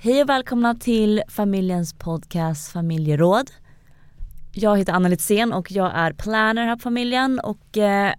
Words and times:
Hej 0.00 0.22
och 0.22 0.28
välkomna 0.28 0.74
till 0.74 1.22
familjens 1.28 1.94
podcast 1.94 2.72
Familjeråd. 2.72 3.50
Jag 4.52 4.78
heter 4.78 4.92
Anna 4.92 5.08
Litzén 5.08 5.52
och 5.52 5.72
jag 5.72 5.92
är 5.94 6.12
planner 6.12 6.66
här 6.66 6.76
på 6.76 6.82
familjen 6.82 7.40
och 7.40 7.78
eh, 7.78 8.12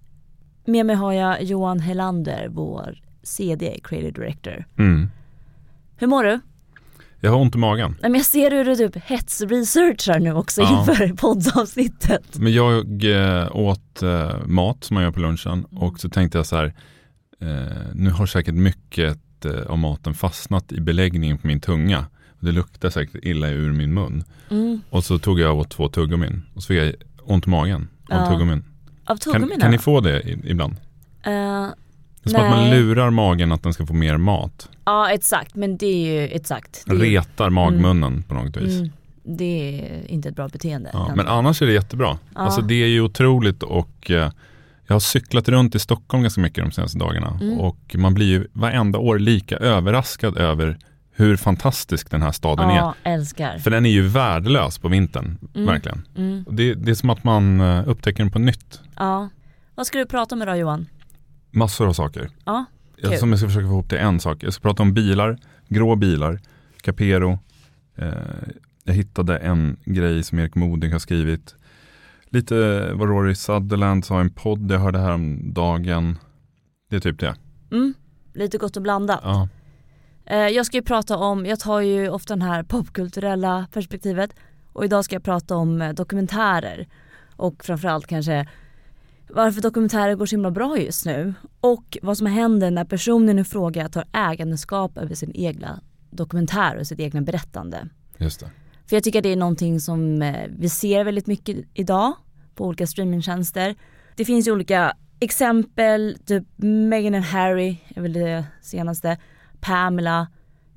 med 0.65 0.85
mig 0.85 0.95
har 0.95 1.13
jag 1.13 1.43
Johan 1.43 1.79
Helander, 1.79 2.47
vår 2.49 2.97
CD, 3.23 3.79
Creative 3.83 4.11
Director. 4.11 4.65
Mm. 4.77 5.09
Hur 5.97 6.07
mår 6.07 6.23
du? 6.23 6.39
Jag 7.19 7.31
har 7.31 7.39
ont 7.39 7.55
i 7.55 7.57
magen. 7.57 7.91
Nej, 8.01 8.11
men 8.11 8.19
jag 8.19 8.25
ser 8.25 8.51
hur 8.51 8.65
du 8.65 8.75
typ 8.75 8.95
hetsresearchar 9.03 10.19
nu 10.19 10.33
också 10.33 10.61
Ja. 10.61 10.79
inför 10.79 11.07
poddavsnittet. 11.17 12.37
Men 12.37 12.53
jag 12.53 13.03
eh, 13.03 13.55
åt 13.55 14.01
eh, 14.01 14.45
mat 14.45 14.83
som 14.83 14.93
man 14.93 15.03
gör 15.03 15.11
på 15.11 15.19
lunchen 15.19 15.65
och 15.65 15.99
så 15.99 16.09
tänkte 16.09 16.37
jag 16.37 16.45
så 16.45 16.55
här, 16.55 16.73
nu 17.93 18.09
har 18.09 18.25
säkert 18.25 18.53
mycket 18.55 19.17
eh, 19.45 19.61
av 19.67 19.77
maten 19.77 20.13
fastnat 20.13 20.71
i 20.71 20.81
beläggningen 20.81 21.37
på 21.37 21.47
min 21.47 21.59
tunga. 21.59 22.05
Och 22.39 22.45
det 22.45 22.51
luktar 22.51 22.89
säkert 22.89 23.23
illa 23.23 23.47
ur 23.49 23.73
min 23.73 23.93
mun. 23.93 24.23
Mm. 24.49 24.81
Och 24.89 25.03
så 25.03 25.19
tog 25.19 25.39
jag 25.39 25.57
åt 25.57 25.69
två 25.69 25.87
tuggummin 25.89 26.41
och 26.53 26.63
så 26.63 26.67
fick 26.67 26.77
jag 26.77 26.93
ont 27.23 27.47
i 27.47 27.49
magen 27.49 27.87
av 28.09 28.17
Ja. 28.21 28.25
tuggummin. 28.31 28.63
Av 29.05 29.15
Kan, 29.17 29.17
tuggummina? 29.33 29.61
kan 29.61 29.71
ni 29.71 29.77
få 29.77 30.01
det 30.01 30.21
ibland? 30.43 30.73
Eh, 31.23 31.31
Det 32.23 32.29
är 32.29 32.29
som 32.29 32.41
att 32.43 32.49
man 32.51 32.69
Nej. 32.69 32.79
lurar 32.81 33.09
magen 33.09 33.51
att 33.51 33.63
den 33.63 33.73
ska 33.73 33.85
få 33.85 33.93
mer 33.93 34.17
mat. 34.17 34.69
ja 34.85 35.11
exakt, 35.11 35.55
men 35.55 35.77
det 35.77 35.85
är 35.85 36.11
ju 36.21 36.27
exakt. 36.27 36.83
Det 36.85 36.95
Retar 36.95 37.49
magmunnen 37.49 38.23
på 38.23 38.33
något 38.33 38.57
vis. 38.57 38.75
mm, 38.79 38.89
det 39.23 39.79
är 39.79 40.11
inte 40.11 40.29
ett 40.29 40.35
bra 40.35 40.47
beteende. 40.47 40.89
Ja, 40.93 41.11
men 41.15 41.27
annars 41.27 41.61
är 41.61 41.65
det 41.65 41.73
jättebra. 41.73 42.17
Ja. 42.35 42.39
Alltså 42.41 42.61
det 42.61 42.83
är 42.83 42.87
ju 42.87 43.01
otroligt 43.01 43.63
och 43.63 44.11
eh, 44.11 44.31
jag 44.89 44.95
har 44.95 44.99
cyklat 44.99 45.49
runt 45.49 45.75
i 45.75 45.79
Stockholm 45.79 46.23
ganska 46.23 46.41
mycket 46.41 46.63
de 46.63 46.71
senaste 46.71 46.97
dagarna 46.99 47.37
Mm. 47.41 47.59
och 47.59 47.95
man 47.97 48.13
blir 48.13 48.25
ju 48.27 48.47
varenda 48.53 48.99
år 48.99 49.19
lika 49.19 49.57
överraskad 49.57 50.37
över 50.37 50.77
hur 51.11 51.35
fantastisk 51.37 52.11
den 52.11 52.21
här 52.21 52.31
staden 52.31 52.69
Ja, 52.69 52.95
är. 53.03 53.13
älskar. 53.13 53.57
För 53.57 53.71
den 53.71 53.85
är 53.85 53.89
ju 53.89 54.01
värdelös 54.07 54.77
på 54.77 54.87
vintern, 54.87 55.37
Mm. 55.55 55.67
verkligen. 55.67 56.07
Mm. 56.17 56.45
Det, 56.51 56.73
det 56.73 56.91
är 56.91 56.95
som 56.95 57.09
att 57.09 57.23
man 57.23 57.61
eh, 57.61 57.89
upptäcker 57.89 58.23
den 58.23 58.31
på 58.31 58.39
nytt. 58.39 58.81
Ja. 58.95 59.29
Vad 59.75 59.87
ska 59.87 59.97
du 59.97 60.05
prata 60.05 60.35
om 60.35 60.41
idag 60.41 60.57
Johan? 60.57 60.85
Massor 61.51 61.87
av 61.87 61.93
saker. 61.93 62.29
Ja, 62.45 62.65
Jag, 62.97 63.11
Kul. 63.11 63.19
som 63.19 63.29
jag 63.29 63.39
ska 63.39 63.47
försöka 63.47 63.65
få 63.67 63.71
ihop 63.73 63.89
till 63.89 63.97
en 63.97 64.19
sak. 64.19 64.43
Jag 64.43 64.53
ska 64.53 64.61
prata 64.61 64.83
om 64.83 64.93
bilar, 64.93 65.37
grå 65.67 65.95
bilar, 65.95 66.39
Capero. 66.81 67.39
Eh, 67.97 68.07
jag 68.83 68.93
hittade 68.93 69.37
en 69.37 69.77
grej 69.85 70.23
som 70.23 70.39
Erik 70.39 70.55
Modig 70.55 70.91
har 70.91 70.99
skrivit. 70.99 71.55
Lite 72.29 72.89
vad 72.93 73.09
Rory 73.09 73.35
Sutherland 73.35 74.05
sa 74.05 74.17
i 74.17 74.21
en 74.21 74.29
podd 74.29 74.71
jag 74.71 74.79
hörde 74.79 74.99
här 74.99 75.13
om 75.13 75.53
dagen. 75.53 76.17
Det 76.89 76.95
är 76.95 76.99
typ 76.99 77.19
det. 77.19 77.35
mm. 77.71 77.93
lite 78.33 78.57
gott 78.57 78.77
och 78.77 78.83
blandat. 78.83 79.19
Ja. 79.23 79.47
Eh, 80.25 80.47
jag 80.47 80.65
ska 80.65 80.77
ju 80.77 80.83
prata 80.83 81.17
om, 81.17 81.45
jag 81.45 81.59
tar 81.59 81.81
ju 81.81 82.09
ofta 82.09 82.35
det 82.35 82.45
här 82.45 82.63
popkulturella 82.63 83.67
perspektivet 83.73 84.35
och 84.73 84.85
idag 84.85 85.05
ska 85.05 85.15
jag 85.15 85.23
prata 85.23 85.55
om 85.55 85.81
eh, 85.81 85.93
dokumentärer 85.93 86.87
och 87.35 87.63
framförallt 87.63 88.07
kanske 88.07 88.47
varför 89.29 89.61
dokumentärer 89.61 90.15
går 90.15 90.25
så 90.25 90.35
himla 90.35 90.51
bra 90.51 90.77
just 90.79 91.05
nu 91.05 91.33
och 91.59 91.97
vad 92.01 92.17
som 92.17 92.27
händer 92.27 92.71
när 92.71 92.85
personen 92.85 93.39
i 93.39 93.43
fråga 93.43 93.89
tar 93.89 94.05
ägandeskap 94.13 94.97
över 94.97 95.15
sin 95.15 95.31
egna 95.35 95.81
dokumentär 96.09 96.77
och 96.77 96.87
sitt 96.87 96.99
egna 96.99 97.21
berättande. 97.21 97.87
Just 98.17 98.39
det. 98.39 98.49
För 98.89 98.95
jag 98.95 99.03
tycker 99.03 99.21
det 99.21 99.29
är 99.29 99.35
någonting 99.35 99.79
som 99.79 100.21
eh, 100.21 100.47
vi 100.49 100.69
ser 100.69 101.03
väldigt 101.03 101.27
mycket 101.27 101.57
idag 101.73 102.13
på 102.55 102.65
olika 102.65 102.87
streamingtjänster. 102.87 103.75
Det 104.15 104.25
finns 104.25 104.47
ju 104.47 104.51
olika 104.51 104.93
exempel, 105.19 106.17
typ 106.25 106.43
Meghan 106.57 107.15
and 107.15 107.25
Harry 107.25 107.77
är 107.95 108.01
väl 108.01 108.13
det 108.13 108.45
senaste. 108.61 109.17
Pamela 109.59 110.27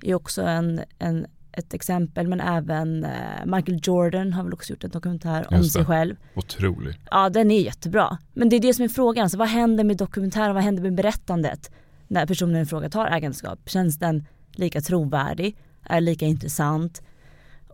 är 0.02 0.14
också 0.14 0.42
en, 0.42 0.80
en, 0.98 1.26
ett 1.52 1.74
exempel 1.74 2.28
men 2.28 2.40
även 2.40 3.04
eh, 3.04 3.10
Michael 3.46 3.80
Jordan 3.82 4.32
har 4.32 4.44
väl 4.44 4.52
också 4.52 4.72
gjort 4.72 4.84
en 4.84 4.90
dokumentär 4.90 5.46
om 5.50 5.64
sig 5.64 5.84
själv. 5.84 6.16
Otrolig. 6.34 6.94
Ja 7.10 7.28
den 7.28 7.50
är 7.50 7.60
jättebra. 7.60 8.18
Men 8.32 8.48
det 8.48 8.56
är 8.56 8.60
det 8.60 8.74
som 8.74 8.84
är 8.84 8.88
frågan, 8.88 9.30
så 9.30 9.38
vad 9.38 9.48
händer 9.48 9.84
med 9.84 9.96
dokumentären, 9.96 10.54
vad 10.54 10.64
händer 10.64 10.82
med 10.82 10.94
berättandet? 10.94 11.70
När 12.08 12.26
personen 12.26 12.62
i 12.62 12.66
fråga 12.66 12.90
tar 12.90 13.06
ägandeskap, 13.06 13.70
känns 13.70 13.98
den 13.98 14.26
lika 14.52 14.80
trovärdig? 14.80 15.56
Är 15.82 16.00
lika 16.00 16.26
intressant? 16.26 17.02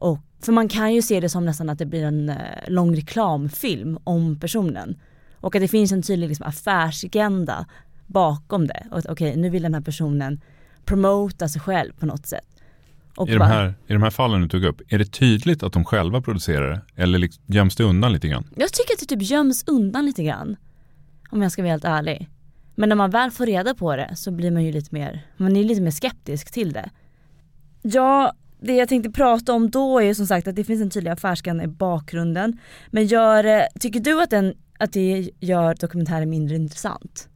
Och, 0.00 0.18
för 0.40 0.52
man 0.52 0.68
kan 0.68 0.94
ju 0.94 1.02
se 1.02 1.20
det 1.20 1.28
som 1.28 1.44
nästan 1.44 1.68
att 1.70 1.78
det 1.78 1.86
blir 1.86 2.04
en 2.04 2.28
eh, 2.28 2.36
lång 2.68 2.96
reklamfilm 2.96 3.98
om 4.04 4.40
personen. 4.40 4.96
Och 5.40 5.54
att 5.56 5.62
det 5.62 5.68
finns 5.68 5.92
en 5.92 6.02
tydlig 6.02 6.28
liksom, 6.28 6.46
affärsagenda 6.46 7.66
bakom 8.06 8.66
det. 8.66 8.86
Och 8.90 8.98
att 8.98 9.06
okej, 9.06 9.36
nu 9.36 9.50
vill 9.50 9.62
den 9.62 9.74
här 9.74 9.80
personen 9.80 10.40
promota 10.84 11.48
sig 11.48 11.60
själv 11.60 11.92
på 11.92 12.06
något 12.06 12.26
sätt. 12.26 12.44
Och 13.16 13.28
I 13.28 13.32
de, 13.32 13.38
bara- 13.38 13.48
här, 13.48 13.74
I 13.86 13.92
de 13.92 14.02
här 14.02 14.10
fallen 14.10 14.40
du 14.40 14.48
tog 14.48 14.64
upp, 14.64 14.80
är 14.88 14.98
det 14.98 15.04
tydligt 15.12 15.62
att 15.62 15.72
de 15.72 15.84
själva 15.84 16.20
producerar 16.20 16.70
det? 16.70 17.02
Eller 17.02 17.18
liksom 17.18 17.42
göms 17.46 17.76
det 17.76 17.84
undan 17.84 18.12
lite 18.12 18.28
grann? 18.28 18.48
Jag 18.56 18.72
tycker 18.72 18.92
att 18.94 19.00
det 19.00 19.06
typ 19.06 19.30
göms 19.30 19.64
undan 19.66 20.06
lite 20.06 20.22
grann. 20.22 20.56
Om 21.30 21.42
jag 21.42 21.52
ska 21.52 21.62
vara 21.62 21.70
helt 21.70 21.84
ärlig. 21.84 22.28
Men 22.74 22.88
när 22.88 22.96
man 22.96 23.10
väl 23.10 23.30
får 23.30 23.46
reda 23.46 23.74
på 23.74 23.96
det 23.96 24.16
så 24.16 24.30
blir 24.30 24.50
man 24.50 24.64
ju 24.64 24.72
lite 24.72 24.94
mer, 24.94 25.26
man 25.36 25.56
är 25.56 25.64
lite 25.64 25.80
mer 25.80 25.90
skeptisk 25.90 26.52
till 26.52 26.72
det. 26.72 26.90
Ja, 27.82 28.32
det 28.60 28.76
jag 28.76 28.88
tänkte 28.88 29.10
prata 29.10 29.52
om 29.52 29.70
då 29.70 30.02
är 30.02 30.14
som 30.14 30.26
sagt 30.26 30.48
att 30.48 30.56
det 30.56 30.64
finns 30.64 30.82
en 30.82 30.90
tydlig 30.90 31.10
affärsagenda 31.10 31.64
i 31.64 31.66
bakgrunden. 31.66 32.58
Men 32.90 33.06
gör, 33.06 33.44
eh, 33.44 33.62
tycker 33.80 34.00
du 34.00 34.22
att, 34.22 34.30
den, 34.30 34.54
att 34.78 34.92
det 34.92 35.30
gör 35.40 35.74
dokumentären 35.80 36.30
mindre 36.30 36.56
intressant? 36.56 37.28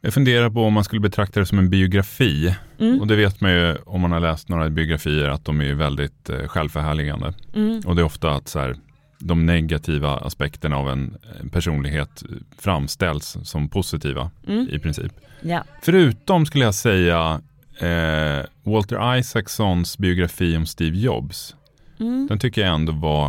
Jag 0.00 0.14
funderar 0.14 0.50
på 0.50 0.60
om 0.64 0.72
man 0.72 0.84
skulle 0.84 1.00
betrakta 1.00 1.40
det 1.40 1.46
som 1.46 1.58
en 1.58 1.70
biografi. 1.70 2.54
Mm. 2.78 3.00
Och 3.00 3.06
det 3.06 3.16
vet 3.16 3.40
man 3.40 3.52
ju 3.52 3.76
om 3.76 4.00
man 4.00 4.12
har 4.12 4.20
läst 4.20 4.48
några 4.48 4.70
biografier 4.70 5.28
att 5.28 5.44
de 5.44 5.60
är 5.60 5.74
väldigt 5.74 6.30
eh, 6.30 6.48
självförhärligande. 6.48 7.34
Mm. 7.54 7.80
Och 7.86 7.96
det 7.96 8.02
är 8.02 8.04
ofta 8.06 8.30
att 8.30 8.48
så 8.48 8.58
här, 8.58 8.76
de 9.18 9.46
negativa 9.46 10.16
aspekterna 10.16 10.76
av 10.76 10.90
en 10.90 11.16
personlighet 11.52 12.22
framställs 12.58 13.36
som 13.42 13.68
positiva 13.68 14.30
Mm. 14.48 14.68
i 14.70 14.78
princip. 14.78 15.12
Ja. 15.40 15.64
Förutom 15.82 16.46
skulle 16.46 16.64
jag 16.64 16.74
säga 16.74 17.40
eh, 17.78 18.44
Walter 18.62 19.16
Isaacsons 19.18 19.98
biografi 19.98 20.56
om 20.56 20.66
Steve 20.66 20.96
Jobs. 20.98 21.54
Mm. 22.00 22.26
Den 22.26 22.38
tycker 22.38 22.60
jag 22.60 22.74
ändå 22.74 22.92
var 22.92 23.28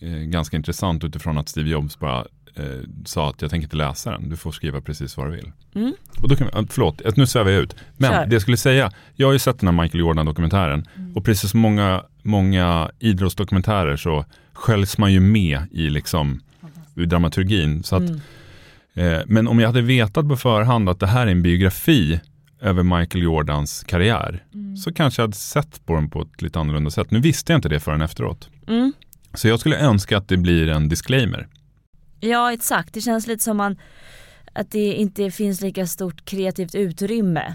eh, 0.00 0.10
ganska 0.10 0.56
intressant 0.56 1.04
utifrån 1.04 1.38
att 1.38 1.48
Steve 1.48 1.70
Jobs 1.70 1.98
bara 1.98 2.18
eh, 2.54 2.64
sa 3.04 3.30
att 3.30 3.42
jag 3.42 3.50
tänker 3.50 3.64
inte 3.66 3.76
läsa 3.76 4.10
den, 4.10 4.28
du 4.28 4.36
får 4.36 4.52
skriva 4.52 4.80
precis 4.80 5.16
vad 5.16 5.26
du 5.26 5.36
vill. 5.36 5.52
Mm. 5.74 5.94
Och 6.22 6.28
då 6.28 6.36
kan 6.36 6.46
vi, 6.46 6.66
förlåt, 6.70 7.16
nu 7.16 7.26
svävar 7.26 7.50
jag 7.50 7.62
ut. 7.62 7.76
Men 7.96 8.10
Kör. 8.12 8.26
det 8.26 8.32
jag 8.34 8.42
skulle 8.42 8.56
säga, 8.56 8.92
jag 9.14 9.28
har 9.28 9.32
ju 9.32 9.38
sett 9.38 9.58
den 9.60 9.74
här 9.74 9.82
Michael 9.82 10.00
Jordan-dokumentären 10.00 10.86
och 11.14 11.24
precis 11.24 11.50
som 11.50 11.60
många, 11.60 12.02
många 12.22 12.90
idrottsdokumentärer 12.98 13.96
så 13.96 14.24
sköljs 14.52 14.98
man 14.98 15.12
ju 15.12 15.20
med 15.20 15.60
i 15.70 15.90
liksom 15.90 16.40
dramaturgin. 16.94 17.82
Så 17.82 17.96
att, 17.96 18.02
Mm. 18.02 18.20
eh, 18.94 19.20
men 19.26 19.48
om 19.48 19.58
jag 19.60 19.68
hade 19.68 19.82
vetat 19.82 20.28
på 20.28 20.36
förhand 20.36 20.88
att 20.88 21.00
det 21.00 21.06
här 21.06 21.26
är 21.26 21.30
en 21.30 21.42
biografi 21.42 22.20
över 22.60 22.82
Michael 22.82 23.24
Jordans 23.24 23.84
karriär 23.84 24.44
så 24.84 24.92
kanske 24.92 25.22
jag 25.22 25.26
hade 25.26 25.36
sett 25.36 25.86
på 25.86 25.94
den 25.94 26.10
på 26.10 26.22
ett 26.22 26.42
lite 26.42 26.58
annorlunda 26.58 26.90
sätt. 26.90 27.10
Nu 27.10 27.20
visste 27.20 27.52
jag 27.52 27.58
inte 27.58 27.68
det 27.68 27.80
förrän 27.80 28.02
efteråt. 28.02 28.50
Mm. 28.68 28.92
Så 29.34 29.48
jag 29.48 29.60
skulle 29.60 29.78
önska 29.78 30.18
att 30.18 30.28
det 30.28 30.36
blir 30.36 30.68
en 30.68 30.88
disclaimer. 30.88 31.48
Ja 32.20 32.52
exakt, 32.52 32.94
det 32.94 33.00
känns 33.00 33.26
lite 33.26 33.42
som 33.44 33.56
man, 33.56 33.76
att 34.52 34.70
det 34.70 34.92
inte 34.92 35.30
finns 35.30 35.60
lika 35.60 35.86
stort 35.86 36.24
kreativt 36.24 36.74
utrymme 36.74 37.54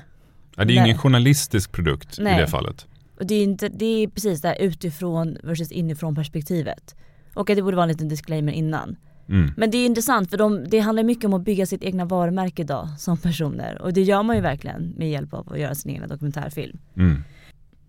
Ja, 0.56 0.66
det 0.66 0.74
är 0.74 0.76
Nej. 0.76 0.86
ingen 0.86 0.98
journalistisk 0.98 1.72
produkt 1.72 2.20
i 2.20 2.24
Nej. 2.24 2.42
det 2.42 2.48
fallet. 2.48 2.88
Och 3.20 3.26
det 3.26 3.36
är, 3.36 3.44
inte, 3.44 3.70
det 3.70 3.86
är 3.86 4.08
precis 4.08 4.42
det 4.42 4.48
här 4.48 4.62
utifrån 4.62 5.38
versus 5.44 5.72
inifrån 5.72 6.16
perspektivet. 6.16 6.96
Och 7.34 7.50
att 7.50 7.56
det 7.56 7.62
borde 7.62 7.76
vara 7.78 7.84
en 7.84 7.90
liten 7.90 8.08
disclaimer 8.10 8.54
innan. 8.54 8.96
Mm. 9.31 9.52
Men 9.58 9.72
det 9.72 9.78
är 9.78 9.86
intressant 9.86 10.30
för 10.30 10.38
de, 10.38 10.64
det 10.69 10.80
handlar 10.80 11.03
mycket 11.03 11.25
om 11.25 11.34
att 11.34 11.42
bygga 11.42 11.66
sitt 11.66 11.84
egna 11.84 12.06
varumärke 12.06 12.62
idag 12.62 12.88
som 12.97 13.18
personer. 13.18 13.81
Och 13.81 13.94
det 13.94 14.02
gör 14.02 14.24
man 14.24 14.36
ju 14.36 14.42
verkligen 14.42 14.94
med 14.97 15.09
hjälp 15.12 15.34
av 15.34 15.53
att 15.53 15.59
göra 15.59 15.75
sin 15.75 15.92
egen 15.92 16.09
dokumentärfilm. 16.09 16.78
Mm. 16.97 17.24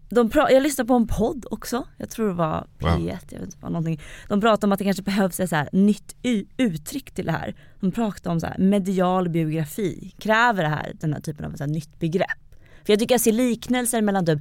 De 0.09 0.31
pra- 0.31 0.51
jag 0.51 0.63
lyssnade 0.63 0.89
på 0.89 0.95
en 0.95 1.07
podd 1.07 1.47
också, 1.51 1.85
jag 1.97 2.11
tror 2.11 2.29
det 2.29 2.35
var 2.35 2.67
P1, 2.79 2.97
Wow. 2.97 3.07
jag 3.09 3.15
vet 3.15 3.33
inte 3.33 3.57
vad 3.61 3.73
någonting. 3.73 4.01
De 4.29 4.41
pratade 4.41 4.67
om 4.67 4.73
att 4.73 4.79
det 4.79 4.85
kanske 4.85 5.03
behövs 5.03 5.41
ett 5.41 5.51
så 5.51 5.57
här 5.57 5.69
nytt 5.73 6.17
uttryck 6.57 7.11
till 7.11 7.27
det 7.27 7.33
här. 7.33 7.55
De 7.81 7.93
pratade 7.93 8.33
om 8.33 8.41
så 8.41 8.47
här 8.47 8.59
medial 8.59 9.29
biografi, 9.29 10.15
kräver 10.19 10.63
det 10.63 10.69
här 10.69 10.93
den 11.01 11.13
här 11.13 11.21
typen 11.21 11.45
av 11.47 11.57
så 11.57 11.67
nytt 11.67 11.99
begrepp? 11.99 12.57
För 12.85 12.93
jag 12.93 13.01
tycker 13.01 13.15
jag 13.15 13.21
ser 13.21 13.33
liknelser 13.33 14.03
mellan 14.03 14.27
typ 14.27 14.39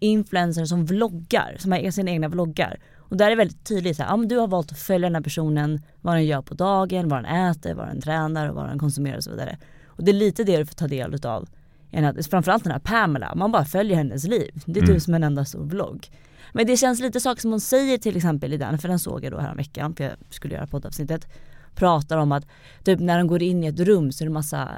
influencers 0.00 0.68
som 0.68 0.86
vloggar, 0.86 1.56
som 1.58 1.72
har 1.72 1.90
sina 1.90 2.10
egna 2.10 2.28
vloggar. 2.28 2.78
Och 3.08 3.16
där 3.16 3.26
är 3.26 3.30
det 3.30 3.36
väldigt 3.36 3.64
tydligt 3.64 3.96
så 3.96 4.02
här, 4.02 4.10
ja, 4.10 4.16
men 4.16 4.28
du 4.28 4.36
har 4.36 4.48
valt 4.48 4.72
att 4.72 4.78
följa 4.78 5.08
den 5.08 5.14
här 5.14 5.22
personen, 5.22 5.82
vad 6.00 6.14
den 6.14 6.24
gör 6.26 6.42
på 6.42 6.54
dagen, 6.54 7.08
vad 7.08 7.24
den 7.24 7.34
äter, 7.50 7.74
vad 7.74 7.86
den 7.88 8.00
tränar 8.00 8.48
och 8.48 8.54
vad 8.54 8.68
den 8.68 8.78
konsumerar 8.78 9.16
och 9.16 9.24
så 9.24 9.30
vidare. 9.30 9.58
Och 9.86 10.04
det 10.04 10.10
är 10.10 10.14
lite 10.14 10.44
det 10.44 10.56
du 10.56 10.66
får 10.66 10.74
ta 10.74 10.86
del 10.88 11.14
att- 11.14 12.26
Framförallt 12.30 12.64
den 12.64 12.72
här 12.72 12.78
Pamela, 12.80 13.34
man 13.34 13.52
bara 13.52 13.64
följer 13.64 13.96
hennes 13.96 14.24
liv. 14.24 14.62
Det 14.66 14.80
är 14.80 14.82
Mm. 14.84 14.94
du 14.94 15.00
som 15.00 15.14
en 15.14 15.24
enda 15.24 15.44
stor 15.44 15.64
vlogg. 15.64 16.06
Men 16.52 16.66
det 16.66 16.76
känns 16.76 17.00
lite 17.00 17.20
saker 17.20 17.40
som 17.40 17.50
hon 17.50 17.60
säger 17.60 17.98
till 17.98 18.16
exempel 18.16 18.52
i 18.52 18.56
den, 18.56 18.78
för 18.78 18.88
den 18.88 18.98
såg 18.98 19.24
jag 19.24 19.32
då 19.32 19.38
här 19.38 19.54
veckan 19.54 19.94
för 19.94 20.04
jag 20.04 20.12
skulle 20.30 20.54
göra 20.54 20.66
poddavsnittet. 20.66 21.26
Pratar 21.74 22.16
om 22.18 22.32
att 22.32 22.46
typ 22.84 23.00
när 23.00 23.18
de 23.18 23.26
går 23.26 23.42
in 23.42 23.64
i 23.64 23.66
ett 23.66 23.80
rum 23.80 24.12
så 24.12 24.24
är 24.24 24.26
det 24.26 24.32
massa, 24.32 24.68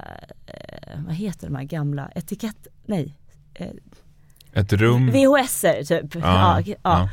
eh, 0.47 0.99
vad 1.07 1.15
heter 1.15 1.47
de 1.47 1.57
här 1.57 1.65
gamla 1.65 2.11
etikett, 2.15 2.67
nej, 2.87 3.17
eh, 3.55 3.67
Ett 4.53 4.73
rum. 4.73 5.11
VHS 5.11 5.61
typ. 5.89 6.15
Ja, 6.15 6.21
Ja, 6.23 6.61
ja. 6.67 6.75
ja. 6.83 7.09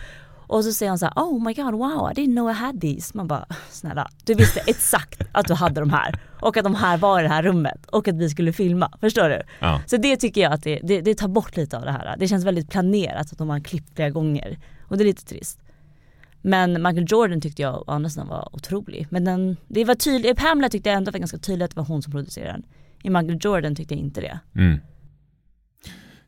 Och 0.47 0.63
så 0.63 0.71
säger 0.71 0.89
han 0.89 0.99
så 0.99 1.05
här, 1.05 1.13
oh 1.15 1.43
my 1.43 1.53
god 1.53 1.73
wow 1.73 2.11
I 2.11 2.13
didn't 2.13 2.35
know 2.35 2.49
I 2.49 2.53
had 2.53 2.81
these. 2.81 3.17
Man 3.17 3.27
bara, 3.27 3.45
snälla 3.69 4.07
du 4.25 4.33
visste 4.33 4.59
exakt 4.59 5.21
att 5.31 5.47
du 5.47 5.53
hade 5.53 5.79
de 5.79 5.89
här 5.89 6.19
och 6.41 6.57
att 6.57 6.63
de 6.63 6.75
här 6.75 6.97
var 6.97 7.19
i 7.19 7.23
det 7.23 7.29
här 7.29 7.43
rummet 7.43 7.85
och 7.85 8.07
att 8.07 8.15
vi 8.15 8.29
skulle 8.29 8.53
filma. 8.53 8.91
Förstår 9.01 9.29
du? 9.29 9.41
Ja. 9.59 9.81
Så 9.85 9.97
det 9.97 10.17
tycker 10.17 10.41
jag 10.41 10.53
att 10.53 10.63
det, 10.63 10.79
det, 10.83 11.01
det 11.01 11.15
tar 11.15 11.27
bort 11.27 11.57
lite 11.57 11.77
av 11.77 11.85
det 11.85 11.91
här. 11.91 12.15
Det 12.17 12.27
känns 12.27 12.45
väldigt 12.45 12.69
planerat 12.69 13.31
att 13.31 13.37
de 13.37 13.49
har 13.49 13.59
klippt 13.59 13.95
flera 13.95 14.09
gånger 14.09 14.59
och 14.87 14.97
det 14.97 15.03
är 15.03 15.05
lite 15.05 15.25
trist. 15.25 15.59
Men 16.41 16.73
Michael 16.73 17.05
Jordan 17.09 17.41
tyckte 17.41 17.61
jag 17.61 17.75
å 17.89 17.91
andra 17.91 18.09
sidan 18.09 18.27
var 18.27 18.55
otrolig. 18.55 19.07
Men 19.09 19.25
den, 19.25 19.57
det 19.67 19.85
var 19.85 19.95
tydligt, 19.95 20.37
Pamela 20.37 20.69
tyckte 20.69 20.89
jag 20.89 20.97
ändå 20.97 21.11
var 21.11 21.19
ganska 21.19 21.37
tydligt 21.37 21.65
att 21.65 21.71
det 21.71 21.79
var 21.79 21.87
hon 21.87 22.01
som 22.01 22.11
producerade 22.11 22.51
den. 22.51 22.63
I 23.03 23.09
Michael 23.09 23.39
Jordan 23.41 23.75
tyckte 23.75 23.93
jag 23.93 24.01
inte 24.01 24.21
det. 24.21 24.39
Mm. 24.55 24.79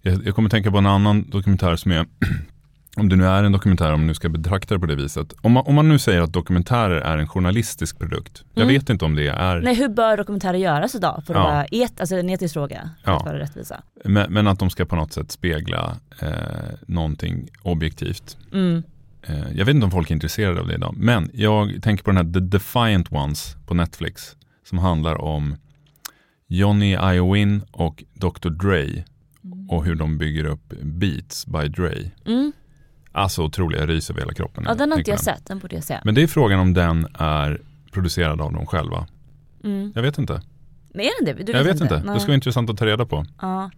Jag, 0.01 0.25
jag 0.27 0.35
kommer 0.35 0.49
tänka 0.49 0.71
på 0.71 0.77
en 0.77 0.85
annan 0.85 1.29
dokumentär 1.29 1.75
som 1.75 1.91
är, 1.91 2.05
om 2.97 3.09
det 3.09 3.15
nu 3.15 3.25
är 3.25 3.43
en 3.43 3.51
dokumentär, 3.51 3.93
om 3.93 3.99
man 3.99 4.07
nu 4.07 4.13
ska 4.13 4.29
betrakta 4.29 4.73
det 4.73 4.79
på 4.79 4.85
det 4.85 4.95
viset. 4.95 5.33
Om 5.41 5.51
man, 5.51 5.63
om 5.67 5.75
man 5.75 5.89
nu 5.89 5.99
säger 5.99 6.21
att 6.21 6.33
dokumentärer 6.33 7.01
är 7.01 7.17
en 7.17 7.27
journalistisk 7.27 7.99
produkt. 7.99 8.43
Jag 8.53 8.61
Mm. 8.63 8.73
vet 8.75 8.89
inte 8.89 9.05
om 9.05 9.15
det 9.15 9.27
är, 9.27 9.61
Nej 9.61 9.75
hur 9.75 9.89
bör 9.89 10.17
dokumentärer 10.17 10.57
göras 10.57 10.95
idag? 10.95 11.23
För 11.27 11.33
att 11.33 11.39
Ja. 11.39 11.43
vara 11.43 11.65
et, 11.65 11.99
alltså 11.99 12.15
en 12.15 12.29
etisk 12.29 12.53
fråga, 12.53 12.89
för 13.03 13.11
Ja. 13.11 13.17
att 13.17 13.25
vara 13.25 13.39
rättvisa. 13.39 13.81
men, 14.05 14.33
men 14.33 14.47
att 14.47 14.59
de 14.59 14.69
ska 14.69 14.85
på 14.85 14.95
något 14.95 15.13
sätt 15.13 15.31
spegla 15.31 15.97
eh, 16.21 16.29
någonting 16.87 17.47
objektivt. 17.61 18.37
Mm. 18.53 18.83
Eh, 19.21 19.39
jag 19.55 19.65
vet 19.65 19.75
inte 19.75 19.85
om 19.85 19.91
folk 19.91 20.09
är 20.09 20.15
intresserade 20.15 20.59
av 20.61 20.67
det 20.67 20.73
idag. 20.73 20.93
Men 20.97 21.29
jag 21.33 21.83
tänker 21.83 22.03
på 22.03 22.11
den 22.11 22.25
här 22.25 22.33
The 22.33 22.39
Defiant 22.39 23.11
Ones 23.11 23.55
på 23.67 23.73
Netflix. 23.73 24.35
Som 24.69 24.77
handlar 24.77 25.21
om 25.21 25.55
Johnny 26.47 26.91
Iowin 26.95 27.61
och 27.71 28.03
Dr. 28.13 28.49
Dre. 28.49 29.03
Och 29.69 29.85
hur 29.85 29.95
de 29.95 30.17
bygger 30.17 30.45
upp 30.45 30.73
Beats 30.83 31.45
by 31.47 31.67
Dre. 31.67 32.11
Mm. 32.25 32.51
Alltså 33.11 33.43
otroligt, 33.43 33.79
jag 33.79 33.89
ryser 33.89 34.13
över 34.13 34.21
hela 34.21 34.33
kroppen. 34.33 34.63
Ja 34.67 34.73
den 34.75 34.91
har 34.91 34.97
inte 34.97 35.11
jag 35.11 35.19
sett, 35.19 35.45
den 35.45 35.59
borde 35.59 35.75
jag 35.75 35.83
se. 35.83 35.99
Men 36.03 36.15
det 36.15 36.23
är 36.23 36.27
frågan 36.27 36.59
om 36.59 36.73
den 36.73 37.07
är 37.19 37.61
producerad 37.91 38.41
av 38.41 38.53
dem 38.53 38.65
själva. 38.65 39.07
Mm. 39.63 39.91
Jag 39.95 40.01
vet 40.01 40.17
inte. 40.17 40.41
Men 40.93 41.01
är 41.05 41.25
den 41.25 41.37
det? 41.37 41.43
Du 41.43 41.51
jag 41.51 41.63
vet 41.63 41.81
inte. 41.81 41.93
Nej. 42.03 42.13
Det 42.13 42.19
skulle 42.19 42.27
vara 42.31 42.33
intressant 42.35 42.69
att 42.69 42.77
ta 42.77 42.85
reda 42.85 43.05
på. 43.05 43.25
Ja. 43.41 43.71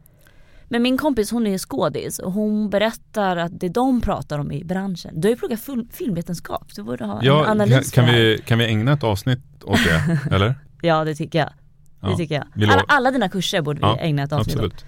Men 0.70 0.82
min 0.82 0.98
kompis 0.98 1.32
hon 1.32 1.48
är 1.48 1.58
skådis 1.58 2.20
och 2.20 2.32
hon 2.32 2.70
berättar 2.70 3.38
att 3.38 3.60
det 3.60 3.70
de 3.70 4.02
pratar 4.02 4.40
om 4.40 4.52
i 4.52 4.64
branschen. 4.64 5.22
Du 5.22 5.28
har 5.28 5.32
ju 5.32 5.38
pluggat 5.38 5.60
fil- 5.62 5.88
filmvetenskap, 5.92 6.76
du 6.76 6.84
borde 6.84 7.06
ha 7.06 7.20
en 7.20 7.26
Ja, 7.26 7.44
kan, 7.44 7.52
analys 7.52 7.92
kan, 7.92 8.06
här. 8.06 8.14
vi, 8.14 8.38
kan 8.46 8.60
vi 8.60 8.66
ägna 8.66 8.94
ett 8.94 9.04
avsnitt 9.04 9.40
åt 9.64 9.80
det? 9.86 10.20
eller? 10.36 10.56
Ja 10.82 11.04
det 11.04 11.16
tycker 11.16 11.40
jag. 11.40 11.48
Det 11.48 12.10
Ja, 12.10 12.18
tycker 12.18 12.36
jag. 12.56 12.70
Alla, 12.72 12.84
alla 12.88 13.12
dina 13.12 13.30
kurser 13.30 13.62
borde 13.62 13.80
vi 13.80 13.86
Ja, 13.86 13.98
ägna 13.98 14.24
ett 14.24 14.34
avsnitt 14.34 14.56
åt. 14.56 14.64
Absolut. 14.64 14.86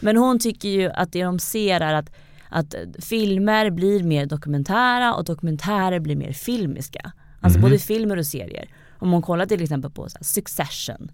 Men 0.00 0.16
hon 0.16 0.38
tycker 0.38 0.68
ju 0.68 0.90
att 0.90 1.12
det 1.12 1.24
de 1.24 1.38
ser 1.38 1.80
är 1.80 1.94
att, 1.94 2.10
att 2.58 2.74
filmer 3.00 3.70
blir 3.70 4.02
mer 4.02 4.26
dokumentära 4.26 5.14
och 5.14 5.24
dokumentärer 5.24 5.98
blir 6.00 6.16
mer 6.16 6.32
filmiska. 6.32 7.12
Alltså 7.40 7.58
Mhm. 7.58 7.62
både 7.70 7.78
filmer 7.78 8.16
och 8.16 8.26
serier. 8.26 8.68
Om 8.98 9.08
man 9.08 9.22
kollar 9.22 9.46
till 9.46 9.62
exempel 9.62 9.90
på 9.90 10.08
så 10.08 10.18
Succession. 10.20 11.10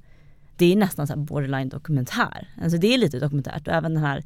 Det 0.57 0.73
är 0.73 0.77
nästan 0.77 1.07
så 1.07 1.17
borderline 1.17 1.69
dokumentär. 1.69 2.49
Alltså 2.63 2.79
det 2.79 2.95
är 2.95 2.99
lite 2.99 3.19
dokumentärt 3.19 3.69
och 3.69 3.75
även 3.75 3.95
den 3.95 4.03
här 4.05 4.23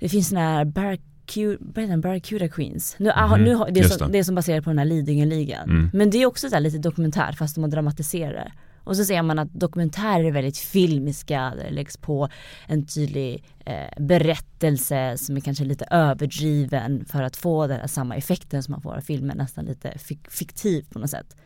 Det 0.00 0.08
finns 0.08 0.28
den 0.28 0.38
här 0.38 0.64
Barracuda, 0.64 2.48
Queens. 2.48 2.96
Nu, 2.98 3.10
ah, 3.14 3.36
Mhm, 3.36 3.44
nu, 3.44 3.58
det, 3.70 3.80
är 3.80 3.84
som, 3.84 4.06
det. 4.06 4.12
det 4.12 4.18
är 4.18 4.22
som 4.24 4.34
baserat 4.34 4.64
på 4.64 4.70
den 4.70 4.78
här 4.78 4.84
Lidingö-ligan. 4.86 5.70
Mm. 5.70 5.90
Men 5.92 6.10
det 6.10 6.22
är 6.22 6.26
också 6.26 6.48
så 6.50 6.58
lite 6.58 6.78
dokumentär 6.78 7.32
fast 7.32 7.54
de 7.54 7.64
har 7.64 7.70
dramatiserat 7.70 8.32
det. 8.32 8.52
Och 8.88 8.96
så 8.96 9.04
ser 9.04 9.22
man 9.22 9.38
att 9.38 9.52
dokumentärer 9.52 10.24
är 10.24 10.30
väldigt 10.32 10.58
filmiska, 10.58 11.52
det 11.56 11.70
läggs 11.70 11.96
på 11.96 12.28
en 12.66 12.86
tydlig 12.86 13.44
eh, 13.66 14.02
berättelse 14.04 15.14
som 15.18 15.36
är 15.36 15.40
kanske 15.40 15.64
lite 15.64 15.84
överdriven 15.90 17.04
för 17.04 17.22
att 17.22 17.36
få 17.36 17.66
den 17.66 17.80
här 17.80 17.86
samma 17.86 18.16
effekten 18.16 18.62
som 18.62 18.72
man 18.72 18.80
får 18.80 18.96
av 18.96 19.00
filmen, 19.00 19.36
nästan 19.36 19.64
lite 19.64 19.98
fik- 19.98 20.30
fiktiv 20.30 20.84
på 20.92 20.98
något 20.98 21.10
sätt. 21.10 21.36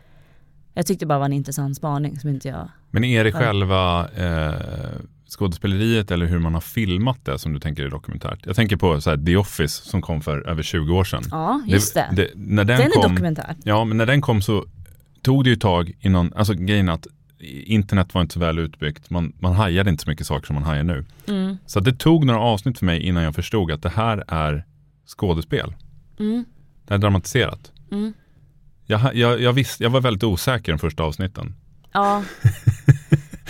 Jag 0.75 0.87
tyckte 0.87 1.07
bara 1.07 1.15
det 1.15 1.19
var 1.19 1.27
en 1.27 1.33
intressant 1.33 1.77
spaning 1.77 2.19
som 2.19 2.31
inte 2.31 2.49
jag, 2.49 2.69
Men 2.91 3.05
är 3.05 3.25
det 3.25 3.33
själva 3.33 4.09
eh, 4.17 5.01
skådespeleriet 5.29 6.11
eller 6.11 6.27
hur 6.27 6.39
man 6.39 6.55
har 6.55 6.61
filmat 6.61 7.25
det 7.25 7.39
som 7.39 7.53
du 7.53 7.61
tänker 7.61 7.85
är 7.85 7.91
dokumentärt? 7.91 8.47
Jag 8.47 8.57
tänker 8.57 8.77
på 8.77 9.01
så 9.01 9.11
här, 9.11 9.17
The 9.17 9.37
Office 9.37 9.83
som 9.91 10.03
kom 10.03 10.21
för 10.21 10.49
över 10.49 10.63
20 10.63 10.95
år 10.95 11.05
sedan. 11.05 11.23
ja 11.31 11.63
just 11.67 11.95
det. 11.95 12.31
när 12.35 12.65
den, 12.65 12.67
den 12.67 12.81
är 12.81 12.91
kom, 12.91 13.15
dokumentär. 13.15 13.57
Ja, 13.65 13.85
men 13.85 13.97
när 13.97 14.07
den 14.07 14.21
kom 14.21 14.43
så 14.43 14.65
tog 15.23 15.45
det 15.45 15.51
ju 15.51 15.57
tag 15.57 15.93
innan, 16.01 16.33
alltså 16.37 16.55
grejen 16.55 16.89
är 16.89 16.93
att 16.93 17.07
internet 17.43 18.15
var 18.15 18.23
inte 18.23 18.35
så 18.35 18.41
väl 18.41 18.59
utbyggt. 18.59 19.11
Man, 19.11 19.33
man 19.39 19.53
hajade 19.53 19.91
inte 19.91 20.05
så 20.05 20.11
mycket 20.11 20.27
saker 20.27 20.47
som 20.47 20.55
man 20.55 20.63
hajar 20.63 20.85
nu. 20.85 21.05
Mm. 21.29 21.57
Så 21.67 21.81
det 21.81 21.93
tog 21.93 22.27
några 22.27 22.41
avsnitt 22.41 22.79
för 22.79 22.87
mig 22.87 23.01
innan 23.03 23.23
jag 23.23 23.35
förstod 23.35 23.73
att 23.73 23.83
det 23.83 23.89
här 23.89 24.25
är 24.29 24.65
skådespel. 25.07 25.75
Mm. 26.19 26.45
Det 26.87 26.95
är 26.95 26.99
dramatiserat. 26.99 27.73
Mm. 27.91 28.13
Jag, 28.87 29.15
jag, 29.15 29.41
jag, 29.41 29.53
visste, 29.53 29.83
jag 29.83 29.91
var 29.91 30.01
väldigt 30.01 30.25
osäker 30.25 30.73
de 30.73 30.79
första 30.79 31.03
avsnitten. 31.03 31.55
Ja. 31.93 32.25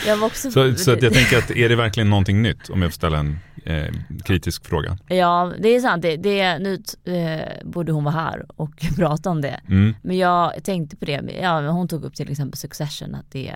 Jag 0.06 0.16
var 0.16 0.26
också 0.26 0.50
Så, 0.50 0.74
så 0.74 0.92
att 0.92 1.02
jag 1.02 1.12
tänker 1.12 1.38
att 1.38 1.50
är 1.50 1.68
det 1.68 1.76
verkligen 1.76 2.10
någonting 2.10 2.42
nytt 2.42 2.70
om 2.70 2.82
jag 2.82 2.90
får 2.90 2.94
ställa 2.94 3.18
en 3.18 3.38
eh, 3.64 3.94
kritisk 4.24 4.66
fråga? 4.66 4.98
Ja 5.08 5.52
det 5.58 5.68
är 5.68 5.80
sant, 5.80 6.02
det, 6.02 6.16
det, 6.16 6.58
nu 6.58 6.82
eh, 7.04 7.64
borde 7.64 7.92
hon 7.92 8.04
vara 8.04 8.14
här 8.14 8.46
och 8.56 8.86
prata 8.96 9.30
om 9.30 9.40
det. 9.40 9.60
Mm. 9.68 9.94
Men 10.02 10.18
jag 10.18 10.64
tänkte 10.64 10.96
på 10.96 11.04
det, 11.04 11.22
ja, 11.42 11.70
hon 11.70 11.88
tog 11.88 12.04
upp 12.04 12.14
till 12.14 12.30
exempel 12.30 12.58
Succession 12.58 13.14
att 13.14 13.30
det 13.30 13.54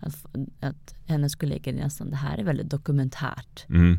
att, 0.00 0.14
att 0.60 0.94
hennes 1.06 1.34
kollegor 1.34 1.72
nästan, 1.72 2.10
det 2.10 2.16
här 2.16 2.38
är 2.38 2.44
väldigt 2.44 2.70
dokumentärt. 2.70 3.66
Mm. 3.68 3.98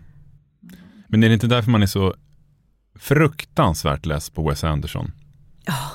Men 1.07 1.23
är 1.23 1.27
det 1.27 1.33
inte 1.33 1.47
därför 1.47 1.71
man 1.71 1.83
är 1.83 1.87
så 1.87 2.15
fruktansvärt 2.95 4.05
less 4.05 4.29
på 4.29 4.49
Wes 4.49 4.63
Anderson? 4.63 5.11
Ja. 5.65 5.91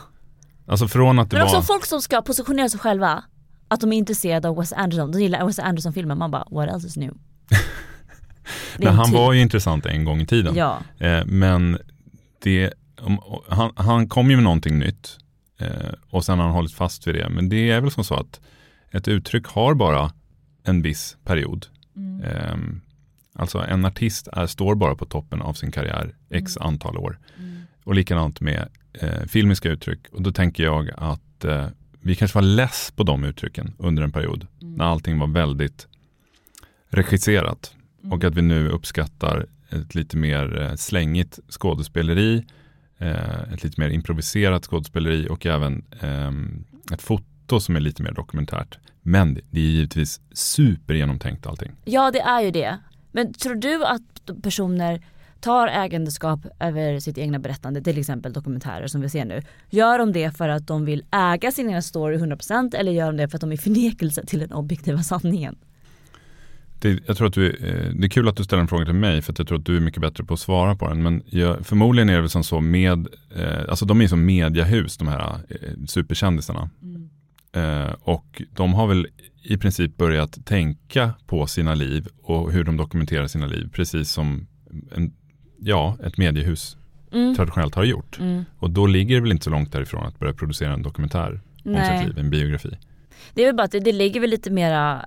Alltså 0.66 0.88
från 0.88 1.18
att 1.18 1.30
det 1.30 1.36
Men 1.36 1.44
också 1.44 1.56
var... 1.56 1.62
folk 1.62 1.86
som 1.86 2.02
ska 2.02 2.22
positionera 2.22 2.68
sig 2.68 2.80
själva, 2.80 3.24
att 3.68 3.80
de 3.80 3.92
är 3.92 3.96
intresserade 3.96 4.48
av 4.48 4.56
Wes 4.56 4.72
Anderson, 4.72 5.12
de 5.12 5.20
gillar 5.20 5.46
Wes 5.46 5.58
Anderson-filmer, 5.58 6.14
man 6.14 6.30
bara 6.30 6.46
what 6.50 6.68
else 6.68 6.86
is 6.86 6.96
new? 6.96 7.14
Men 8.78 8.88
en 8.88 8.94
han 8.94 9.06
typ. 9.06 9.14
var 9.14 9.32
ju 9.32 9.40
intressant 9.40 9.86
en 9.86 10.04
gång 10.04 10.20
i 10.20 10.26
tiden. 10.26 10.54
Ja, 10.56 10.78
Eh, 10.98 11.24
men 11.26 11.78
det, 12.42 12.72
om, 13.00 13.20
han, 13.48 13.72
han 13.76 14.08
kom 14.08 14.30
ju 14.30 14.36
med 14.36 14.44
någonting 14.44 14.78
nytt 14.78 15.16
eh, 15.60 15.68
och 16.10 16.24
sen 16.24 16.38
har 16.38 16.46
han 16.46 16.54
hållit 16.54 16.72
fast 16.74 17.06
vid 17.06 17.14
det. 17.14 17.28
Men 17.28 17.48
det 17.48 17.70
är 17.70 17.80
väl 17.80 17.90
som 17.90 18.04
så 18.04 18.14
att 18.14 18.40
ett 18.90 19.08
uttryck 19.08 19.46
har 19.46 19.74
bara 19.74 20.12
en 20.64 20.82
viss 20.82 21.16
period. 21.24 21.66
Eh, 22.24 22.56
alltså 23.34 23.58
en 23.58 23.84
artist 23.84 24.28
är, 24.32 24.46
står 24.46 24.74
bara 24.74 24.94
på 24.94 25.04
toppen 25.06 25.42
av 25.42 25.52
sin 25.54 25.70
karriär 25.70 26.14
x 26.30 26.56
antal 26.56 26.96
år. 26.96 27.18
Och 27.84 27.94
likadant 27.94 28.40
med 28.40 28.68
eh, 28.92 29.26
filmiska 29.26 29.68
uttryck. 29.70 30.00
Och 30.12 30.22
då 30.22 30.32
tänker 30.32 30.64
jag 30.64 30.90
att 30.96 31.44
eh, 31.44 31.66
vi 32.00 32.14
kanske 32.16 32.38
var 32.38 32.42
less 32.42 32.92
på 32.96 33.02
de 33.02 33.24
uttrycken 33.24 33.72
under 33.78 34.02
en 34.02 34.12
period. 34.12 34.46
När 34.60 34.84
allting 34.84 35.18
var 35.18 35.26
väldigt 35.26 35.86
regisserat. 36.88 37.74
Och 38.10 38.24
att 38.24 38.34
vi 38.34 38.42
nu 38.42 38.68
uppskattar 38.68 39.46
ett 39.70 39.94
lite 39.94 40.16
mer 40.16 40.62
eh, 40.62 40.74
slängigt 40.74 41.38
skådespeleri, 41.48 42.46
eh, 42.98 43.52
ett 43.52 43.64
lite 43.64 43.80
mer 43.80 43.88
improviserat 43.88 44.64
skådespeleri 44.64 45.28
och 45.30 45.46
även 45.46 45.84
ehm, 46.00 46.64
ett 46.92 47.02
foto 47.02 47.60
som 47.60 47.76
är 47.76 47.80
lite 47.80 48.02
mer 48.02 48.12
dokumentärt. 48.12 48.78
Men 49.02 49.34
det 49.50 49.60
är 49.60 49.64
givetvis 49.64 50.20
supergenomtänkt 50.32 51.46
allting. 51.46 51.72
ja 51.84 52.10
det 52.10 52.20
är 52.20 52.40
ju 52.40 52.50
det. 52.50 52.78
Men 53.12 53.32
tror 53.32 53.54
du 53.54 53.84
att 53.84 54.42
personer 54.42 55.02
tar 55.40 55.68
ägandeskap 55.68 56.40
över 56.60 57.00
sitt 57.00 57.18
egna 57.18 57.38
berättande, 57.38 57.82
till 57.82 57.98
exempel 57.98 58.32
dokumentärer 58.32 58.86
som 58.86 59.00
vi 59.00 59.08
ser 59.08 59.24
nu. 59.24 59.42
Gör 59.70 59.98
de 59.98 60.12
det 60.12 60.30
för 60.30 60.48
att 60.48 60.66
de 60.66 60.84
vill 60.84 61.04
äga 61.10 61.52
sin 61.52 61.68
egen 61.68 61.82
story 61.82 62.16
100% 62.16 62.76
eller 62.76 62.92
gör 62.92 63.06
de 63.06 63.16
det 63.16 63.28
för 63.28 63.36
att 63.36 63.40
de 63.40 63.52
är 63.52 63.56
förnekelse 63.56 64.26
till 64.26 64.38
den 64.38 64.52
objektiva 64.52 65.02
sanningen? 65.02 65.56
Det, 66.84 66.98
jag 67.06 67.16
tror 67.16 67.26
att 67.26 67.34
du, 67.34 67.50
eh, 67.50 67.94
det 67.94 68.06
är 68.06 68.08
kul 68.08 68.28
att 68.28 68.36
du 68.36 68.44
ställer 68.44 68.62
en 68.62 68.68
fråga 68.68 68.84
till 68.84 68.94
mig 68.94 69.22
för 69.22 69.32
att 69.32 69.38
jag 69.38 69.48
tror 69.48 69.58
att 69.58 69.66
du 69.66 69.76
är 69.76 69.80
mycket 69.80 70.00
bättre 70.00 70.24
på 70.24 70.34
att 70.34 70.40
svara 70.40 70.76
på 70.76 70.88
den. 70.88 71.02
Men 71.02 71.22
jag, 71.26 71.66
förmodligen 71.66 72.08
är 72.08 72.14
det 72.14 72.20
väl 72.20 72.30
som 72.30 72.44
så 72.44 72.60
med, 72.60 73.08
eh, 73.36 73.68
alltså 73.68 73.84
de 73.84 74.00
är 74.00 74.08
som 74.08 74.26
mediahus 74.26 74.96
de 74.96 75.08
här 75.08 75.38
eh, 75.48 75.56
superkändisarna. 75.86 76.70
Eh, 77.52 77.94
och 78.00 78.42
de 78.52 78.74
har 78.74 78.86
väl 78.86 79.06
i 79.42 79.56
princip 79.56 79.96
börjat 79.96 80.46
tänka 80.46 81.10
på 81.26 81.46
sina 81.46 81.74
liv 81.74 82.08
och 82.22 82.52
hur 82.52 82.64
de 82.64 82.76
dokumenterar 82.76 83.26
sina 83.26 83.46
liv 83.46 83.68
precis 83.72 84.10
som 84.10 84.46
en, 84.96 85.12
ja, 85.60 85.98
ett 86.04 86.16
mediehus 86.16 86.76
Mm. 87.12 87.36
traditionellt 87.36 87.74
har 87.74 87.84
gjort. 87.84 88.18
Mm. 88.18 88.44
Och 88.58 88.70
då 88.70 88.86
ligger 88.86 89.14
det 89.14 89.20
väl 89.20 89.32
inte 89.32 89.44
så 89.44 89.50
långt 89.50 89.72
därifrån 89.72 90.06
att 90.06 90.18
börja 90.18 90.32
producera 90.32 90.72
en 90.72 90.82
dokumentär 90.82 91.40
om 91.64 91.72
Nej. 91.72 91.98
sitt 91.98 92.08
liv, 92.08 92.18
en 92.18 92.30
biografi. 92.30 92.78
Det 93.34 93.42
är 93.42 93.46
väl 93.46 93.54
bara 93.54 93.62
att 93.62 93.72
det, 93.72 93.80
det 93.80 93.92
ligger 93.92 94.20
väl 94.20 94.30
lite 94.30 94.50
mera 94.50 95.06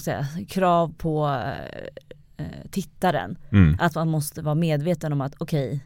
säga, 0.00 0.26
krav 0.48 0.94
på 0.98 1.28
eh, 1.28 2.44
eh, 2.46 2.70
tittaren. 2.70 3.38
Mm. 3.52 3.76
Att 3.80 3.94
man 3.94 4.08
måste 4.08 4.42
vara 4.42 4.54
medveten 4.54 5.12
om 5.12 5.20
att 5.20 5.34
okej, 5.38 5.80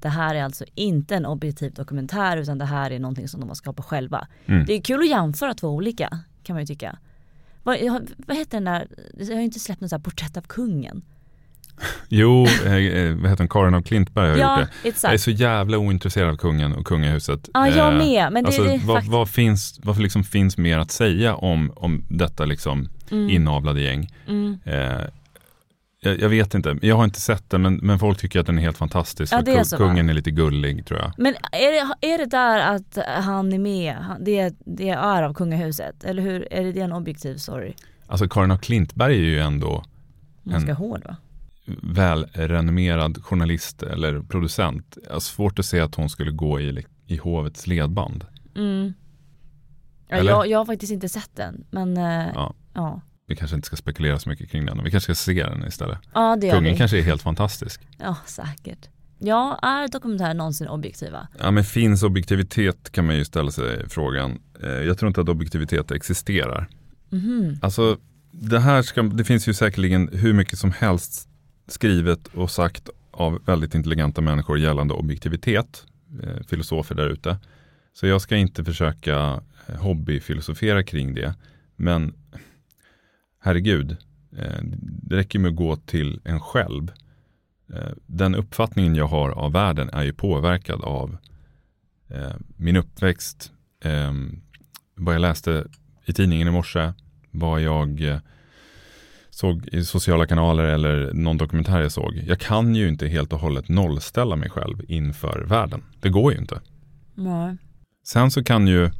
det 0.00 0.08
här 0.08 0.34
är 0.34 0.44
alltså 0.44 0.64
inte 0.74 1.16
en 1.16 1.26
objektiv 1.26 1.72
dokumentär 1.72 2.36
utan 2.36 2.58
det 2.58 2.64
här 2.64 2.90
är 2.90 2.98
någonting 2.98 3.28
som 3.28 3.40
de 3.40 3.48
har 3.48 3.54
skapat 3.54 3.86
själva. 3.86 4.26
Mm. 4.46 4.64
Det 4.66 4.72
är 4.72 4.80
kul 4.80 5.00
att 5.00 5.08
jämföra 5.08 5.54
två 5.54 5.68
olika 5.68 6.18
kan 6.42 6.54
man 6.54 6.62
ju 6.62 6.66
tycka. 6.66 6.98
Vad, 7.62 7.78
vad 8.16 8.36
heter 8.36 8.56
den 8.56 8.64
där, 8.64 8.88
jag 9.18 9.26
har 9.26 9.34
ju 9.34 9.44
inte 9.44 9.60
släppt 9.60 9.80
något 9.80 9.90
så 9.90 9.96
här 9.96 10.02
porträtt 10.02 10.36
av 10.36 10.42
kungen. 10.42 11.02
Jo, 12.08 12.46
eh, 12.66 12.74
eh, 12.74 13.14
vad 13.16 13.30
heter 13.30 13.38
hon, 13.44 13.48
Karin 13.48 13.74
av 13.74 13.82
Klintberg 13.82 14.30
har 14.30 14.36
ja, 14.36 14.60
gjort 14.60 14.68
det. 14.68 14.76
Jag 14.82 14.86
är 14.86 14.88
exakt. 14.94 15.20
så 15.22 15.30
jävla 15.30 15.78
ointresserad 15.78 16.30
av 16.30 16.36
kungen 16.36 16.72
och 16.74 16.86
kungahuset. 16.86 17.48
Ja, 17.54 17.68
jag 17.68 17.92
Eh, 17.92 17.98
med. 17.98 18.32
Men 18.32 18.42
det, 18.44 18.48
alltså, 18.48 18.62
det 18.62 18.72
är 18.74 18.78
vad, 18.78 19.04
vad, 19.04 19.28
finns, 19.28 19.80
vad 19.82 19.98
liksom 19.98 20.24
finns 20.24 20.58
mer 20.58 20.78
att 20.78 20.90
säga 20.90 21.34
om, 21.34 21.72
om 21.76 22.04
detta 22.08 22.44
liksom 22.44 22.88
Mm, 23.10 23.30
inavlade 23.30 23.80
gäng? 23.80 24.12
mm. 24.28 24.58
Eh, 24.64 25.00
jag, 26.02 26.20
jag 26.20 26.28
vet 26.28 26.54
inte, 26.54 26.78
jag 26.82 26.96
har 26.96 27.04
inte 27.04 27.20
sett 27.20 27.50
den 27.50 27.62
men, 27.62 27.74
men 27.76 27.98
folk 27.98 28.18
tycker 28.18 28.40
att 28.40 28.46
den 28.46 28.58
är 28.58 28.62
helt 28.62 28.78
fantastisk. 28.78 29.32
Ja, 29.32 29.42
det 29.42 29.52
är 29.52 29.76
kungen 29.76 30.08
är 30.08 30.14
lite 30.14 30.30
gullig 30.30 30.86
tror 30.86 31.00
jag. 31.00 31.12
Men 31.18 31.34
är 31.52 31.72
det, 32.00 32.08
är 32.12 32.18
det 32.18 32.26
där 32.26 32.74
att 32.74 32.98
han 33.24 33.52
är 33.52 33.58
med, 33.58 33.96
det, 34.20 34.54
det 34.66 34.88
är 34.88 35.22
av 35.22 35.34
kungahuset? 35.34 36.04
Eller 36.04 36.22
hur, 36.22 36.48
är 36.52 36.64
det 36.64 36.72
det 36.72 36.80
en 36.80 36.92
objektiv 36.92 37.36
story? 37.36 37.72
Alltså 38.06 38.28
Karin 38.28 38.50
av 38.50 38.56
Klintberg 38.58 39.14
är 39.14 39.20
ju 39.22 39.38
ändå 39.40 39.84
Ganska 40.44 40.70
En- 40.70 40.76
hård 40.76 41.02
va? 41.04 41.16
Välrenommerad 41.82 43.24
journalist 43.24 43.82
eller 43.82 44.20
producent. 44.20 44.98
Jag 45.06 45.12
har 45.12 45.20
svårt 45.20 45.58
att 45.58 45.66
se 45.66 45.80
att 45.80 45.94
hon 45.94 46.10
skulle 46.10 46.30
gå 46.30 46.60
i, 46.60 46.84
i 47.06 47.16
hovets 47.16 47.66
ledband. 47.66 48.24
Mm. 48.56 48.92
Ja, 50.08 50.16
Eller? 50.16 50.30
jag, 50.30 50.46
jag 50.46 50.58
har 50.58 50.64
faktiskt 50.66 50.92
inte 50.92 51.08
sett 51.08 51.30
den 51.36 51.64
men 51.70 51.96
eh, 51.96 52.26
Ja. 52.34 52.54
ja. 52.74 53.00
Vi 53.26 53.36
kanske 53.36 53.56
inte 53.56 53.66
ska 53.66 53.76
spekulera 53.76 54.18
så 54.18 54.28
mycket 54.28 54.50
kring 54.50 54.66
den. 54.66 54.84
Vi 54.84 54.90
kanske 54.90 55.14
ska 55.14 55.24
se 55.32 55.42
den 55.44 55.66
istället. 55.66 55.98
Ja 56.14 56.36
det 56.40 56.46
gör 56.46 56.54
Kungen 56.54 56.72
vi. 56.72 56.78
kanske 56.78 56.98
är 56.98 57.02
helt 57.02 57.22
fantastisk. 57.22 57.80
Ja 57.98 58.16
säkert. 58.26 58.88
Ja, 59.18 59.58
är 59.62 59.88
dokumentärer 59.88 60.34
någonsin 60.34 60.68
objektiva? 60.68 61.28
Ja 61.38 61.50
men 61.50 61.64
finns 61.64 62.02
objektivitet 62.02 62.92
kan 62.92 63.06
man 63.06 63.16
ju 63.16 63.24
ställa 63.24 63.50
sig 63.50 63.88
frågan. 63.88 64.38
Eh, 64.62 64.68
Jag 64.70 64.98
tror 64.98 65.08
inte 65.08 65.20
att 65.20 65.28
objektivitet 65.28 65.90
existerar. 65.90 66.68
Mhm. 67.10 67.58
Alltså 67.62 67.98
det 68.32 68.60
här 68.60 68.82
ska, 68.82 69.02
det 69.02 69.24
finns 69.24 69.48
ju 69.48 69.54
säkerligen 69.54 70.08
hur 70.12 70.32
mycket 70.32 70.58
som 70.58 70.72
helst 70.72 71.28
skrivet 71.72 72.26
och 72.26 72.50
sagt 72.50 72.88
av 73.10 73.42
väldigt 73.44 73.74
intelligenta 73.74 74.20
människor 74.20 74.58
gällande 74.58 74.94
objektivitet. 74.94 75.86
Eh, 76.22 76.42
filosofer 76.46 76.94
där 76.94 77.08
ute. 77.08 77.38
Så 77.92 78.06
jag 78.06 78.20
ska 78.20 78.36
inte 78.36 78.64
försöka 78.64 79.40
eh, 79.66 79.76
hobbyfilosofera 79.76 80.82
kring 80.82 81.14
det. 81.14 81.34
Men 81.76 82.14
herregud, 83.40 83.96
eh, 84.36 84.62
det 85.02 85.16
räcker 85.16 85.38
med 85.38 85.48
att 85.48 85.56
gå 85.56 85.76
till 85.76 86.20
en 86.24 86.40
själv. 86.40 86.92
Eh, 87.74 87.92
den 88.06 88.34
uppfattningen 88.34 88.94
jag 88.94 89.06
har 89.06 89.30
av 89.30 89.52
världen 89.52 89.90
är 89.92 90.02
ju 90.02 90.12
påverkad 90.12 90.84
av 90.84 91.16
eh, 92.08 92.34
min 92.56 92.76
uppväxt, 92.76 93.52
eh, 93.84 94.12
vad 94.94 95.14
jag 95.14 95.20
läste 95.20 95.66
i 96.04 96.12
tidningen 96.12 96.48
i 96.48 96.50
morse, 96.50 96.92
vad 97.30 97.60
jag 97.60 98.02
eh, 98.02 98.18
såg 99.40 99.68
i 99.68 99.84
sociala 99.84 100.26
kanaler 100.26 100.64
eller 100.64 101.12
någon 101.12 101.36
dokumentär 101.36 101.80
jag 101.80 101.92
såg. 101.92 102.22
Jag 102.26 102.40
kan 102.40 102.74
ju 102.74 102.88
inte 102.88 103.08
helt 103.08 103.32
och 103.32 103.38
hållet 103.38 103.68
nollställa 103.68 104.36
mig 104.36 104.50
själv 104.50 104.82
inför 104.88 105.44
världen. 105.48 105.82
Det 106.00 106.08
går 106.08 106.32
ju 106.32 106.38
inte. 106.38 106.60
Nej. 107.14 107.56
Sen 108.06 108.30
så 108.30 108.44
kan 108.44 108.66
ju 108.66 108.90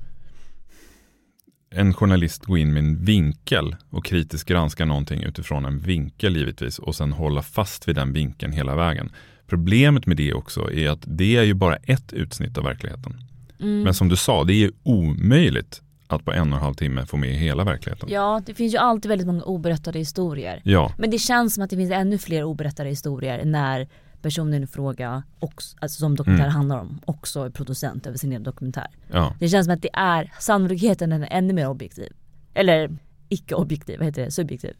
en 1.70 1.94
journalist 1.94 2.44
gå 2.44 2.58
in 2.58 2.72
med 2.72 2.84
en 2.84 3.04
vinkel 3.04 3.76
och 3.90 4.04
kritiskt 4.04 4.48
granska 4.48 4.84
någonting 4.84 5.22
utifrån 5.22 5.64
en 5.64 5.78
vinkel 5.78 6.36
givetvis 6.36 6.78
och 6.78 6.94
sen 6.94 7.12
hålla 7.12 7.42
fast 7.42 7.88
vid 7.88 7.96
den 7.96 8.12
vinkeln 8.12 8.52
hela 8.52 8.76
vägen. 8.76 9.12
Problemet 9.46 10.06
med 10.06 10.16
det 10.16 10.32
också 10.34 10.72
är 10.72 10.88
att 10.88 11.04
det 11.06 11.36
är 11.36 11.42
ju 11.42 11.54
bara 11.54 11.76
ett 11.76 12.12
utsnitt 12.12 12.58
av 12.58 12.64
verkligheten. 12.64 13.16
Mm. 13.60 13.82
Men 13.82 13.94
som 13.94 14.08
du 14.08 14.16
sa, 14.16 14.44
det 14.44 14.64
är 14.64 14.70
omöjligt 14.82 15.82
att 16.10 16.24
på 16.24 16.32
en 16.32 16.52
och 16.52 16.58
en 16.58 16.64
halv 16.64 16.74
timme 16.74 17.06
få 17.06 17.16
med 17.16 17.30
hela 17.30 17.64
verkligheten. 17.64 18.08
Ja, 18.12 18.42
det 18.46 18.54
finns 18.54 18.74
ju 18.74 18.78
alltid 18.78 19.08
väldigt 19.08 19.26
många 19.26 19.42
oberättade 19.42 19.98
historier. 19.98 20.60
Ja, 20.64 20.92
Men 20.98 21.10
det 21.10 21.18
känns 21.18 21.54
som 21.54 21.64
att 21.64 21.70
det 21.70 21.76
finns 21.76 21.90
ännu 21.90 22.18
fler 22.18 22.44
oberättade 22.44 22.88
historier 22.88 23.44
när 23.44 23.88
personen 24.22 24.62
i 24.62 24.66
fråga, 24.66 25.22
också, 25.38 25.76
alltså 25.80 26.00
som 26.00 26.16
dokumentär 26.16 26.44
Mm. 26.44 26.54
handlar 26.56 26.78
om, 26.80 27.00
också 27.04 27.40
är 27.40 27.50
producent 27.50 28.06
över 28.06 28.18
sin 28.18 28.30
egen 28.32 28.42
dokumentär. 28.42 28.86
ja. 29.12 29.34
Det 29.38 29.48
känns 29.48 29.66
som 29.66 29.74
att 29.74 29.82
det 29.82 29.90
är, 29.92 30.32
sannolikheten 30.38 31.12
är 31.12 31.28
ännu 31.30 31.52
mer 31.52 31.68
objektiv. 31.68 32.12
Eller 32.54 32.90
icke-objektiv, 33.28 33.98
vad 33.98 34.06
heter 34.06 34.24
det? 34.24 34.30
Subjektiv. 34.30 34.74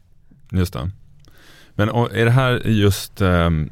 Just 0.51 0.73
det. 0.73 0.89
Men 1.75 1.89
är 1.89 2.25
det 2.25 2.31
här 2.31 2.59
just 2.67 3.21
ehm, 3.21 3.71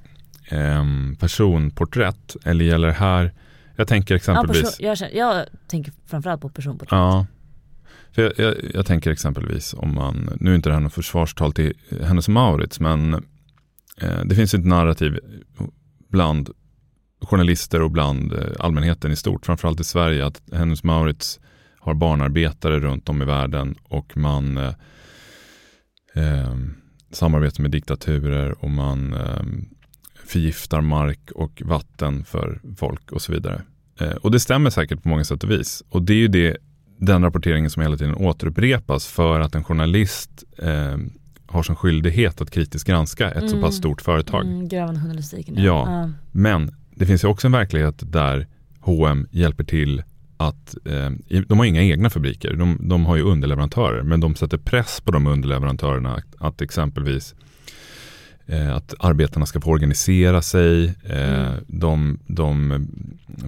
ehm, 0.49 1.15
personporträtt 1.19 2.35
eller 2.45 2.65
gäller 2.65 2.87
det 2.87 2.93
här, 2.93 3.33
jag 3.75 3.87
tänker 3.87 4.13
Ja, 4.13 4.17
exempelvis, 4.17 4.61
person, 4.61 4.85
jag, 4.85 4.97
känner, 4.97 5.13
jag 5.15 5.45
tänker 5.67 5.93
framförallt 6.05 6.41
på 6.41 6.49
personporträtt. 6.49 6.91
Ja. 6.91 7.25
För 8.11 8.21
jag, 8.21 8.33
jag, 8.37 8.55
jag 8.73 8.85
tänker 8.85 9.11
exempelvis 9.11 9.73
om 9.73 9.95
man, 9.95 10.29
nu 10.39 10.51
är 10.51 10.55
inte 10.55 10.69
det 10.69 10.73
här 10.73 10.81
något 10.81 10.93
försvarstal 10.93 11.53
till 11.53 11.73
Hennes 12.03 12.27
Maurits, 12.27 12.79
Mauritz, 12.79 12.79
men 12.79 13.13
eh, 14.01 14.25
det 14.25 14.35
finns 14.35 14.53
ett 14.53 14.65
narrativ 14.65 15.19
bland 16.09 16.49
journalister 17.21 17.81
och 17.81 17.91
bland 17.91 18.33
eh, 18.33 18.39
allmänheten 18.59 19.11
i 19.11 19.15
stort, 19.15 19.45
framförallt 19.45 19.79
i 19.79 19.83
Sverige, 19.83 20.25
att 20.25 20.41
Hennes 20.51 20.83
Maurits 20.83 21.39
Mauritz 21.39 21.39
har 21.79 21.93
barnarbetare 21.93 22.79
runt 22.79 23.09
om 23.09 23.21
i 23.21 23.25
världen 23.25 23.75
och 23.83 24.17
man 24.17 24.57
eh, 24.57 24.73
eh, 26.15 26.55
samarbetar 27.11 27.61
med 27.61 27.71
diktaturer 27.71 28.63
och 28.63 28.69
man 28.69 29.13
eh, 29.13 29.43
förgiftar 30.25 30.81
mark 30.81 31.31
och 31.31 31.61
vatten 31.65 32.25
för 32.25 32.61
folk 32.77 33.11
och 33.11 33.21
så 33.21 33.31
vidare. 33.31 33.61
Eh, 33.99 34.11
och 34.11 34.31
det 34.31 34.39
stämmer 34.39 34.69
säkert 34.69 35.03
på 35.03 35.09
många 35.09 35.23
sätt 35.23 35.43
och 35.43 35.51
vis. 35.51 35.83
Och 35.89 36.01
det 36.01 36.13
är 36.13 36.17
ju 36.17 36.27
det, 36.27 36.57
den 36.99 37.23
rapporteringen 37.23 37.69
som 37.69 37.81
hela 37.81 37.97
tiden 37.97 38.15
återupprepas 38.15 39.07
för 39.07 39.39
att 39.39 39.55
en 39.55 39.63
journalist 39.63 40.43
eh, 40.57 40.97
har 41.47 41.63
som 41.63 41.75
skyldighet 41.75 42.41
att 42.41 42.51
kritiskt 42.51 42.87
granska 42.87 43.31
ett 43.31 43.49
så 43.49 43.55
Mm. 43.55 43.61
pass 43.61 43.75
stort 43.75 44.01
företag. 44.01 44.45
Mm, 44.45 44.67
grävande 44.67 45.01
journalistiken. 45.01 45.55
Ja. 45.63 46.09
Men 46.31 46.75
det 46.95 47.05
finns 47.05 47.23
ju 47.23 47.27
också 47.27 47.47
en 47.47 47.51
verklighet 47.51 47.95
där 48.11 48.47
H&M 48.79 49.27
hjälper 49.31 49.63
till 49.63 50.03
att, 50.37 50.75
eh, 50.85 51.41
de 51.47 51.57
har 51.59 51.65
inga 51.65 51.81
egna 51.83 52.09
fabriker, 52.09 52.53
de, 52.53 52.77
de 52.81 53.05
har 53.05 53.15
ju 53.15 53.21
underleverantörer, 53.23 54.03
men 54.03 54.19
de 54.19 54.35
sätter 54.35 54.57
press 54.57 55.01
på 55.01 55.11
de 55.11 55.27
underleverantörerna 55.27 56.15
att, 56.15 56.25
att 56.37 56.61
exempelvis 56.61 57.35
eh, 58.49 58.75
att 58.75 58.93
arbetarna 58.99 59.45
ska 59.45 59.61
få 59.61 59.69
organisera 59.71 60.41
sig, 60.41 60.85
eh, 61.03 61.39
Mm. 61.49 61.63
de, 61.67 62.19
de 62.27 62.87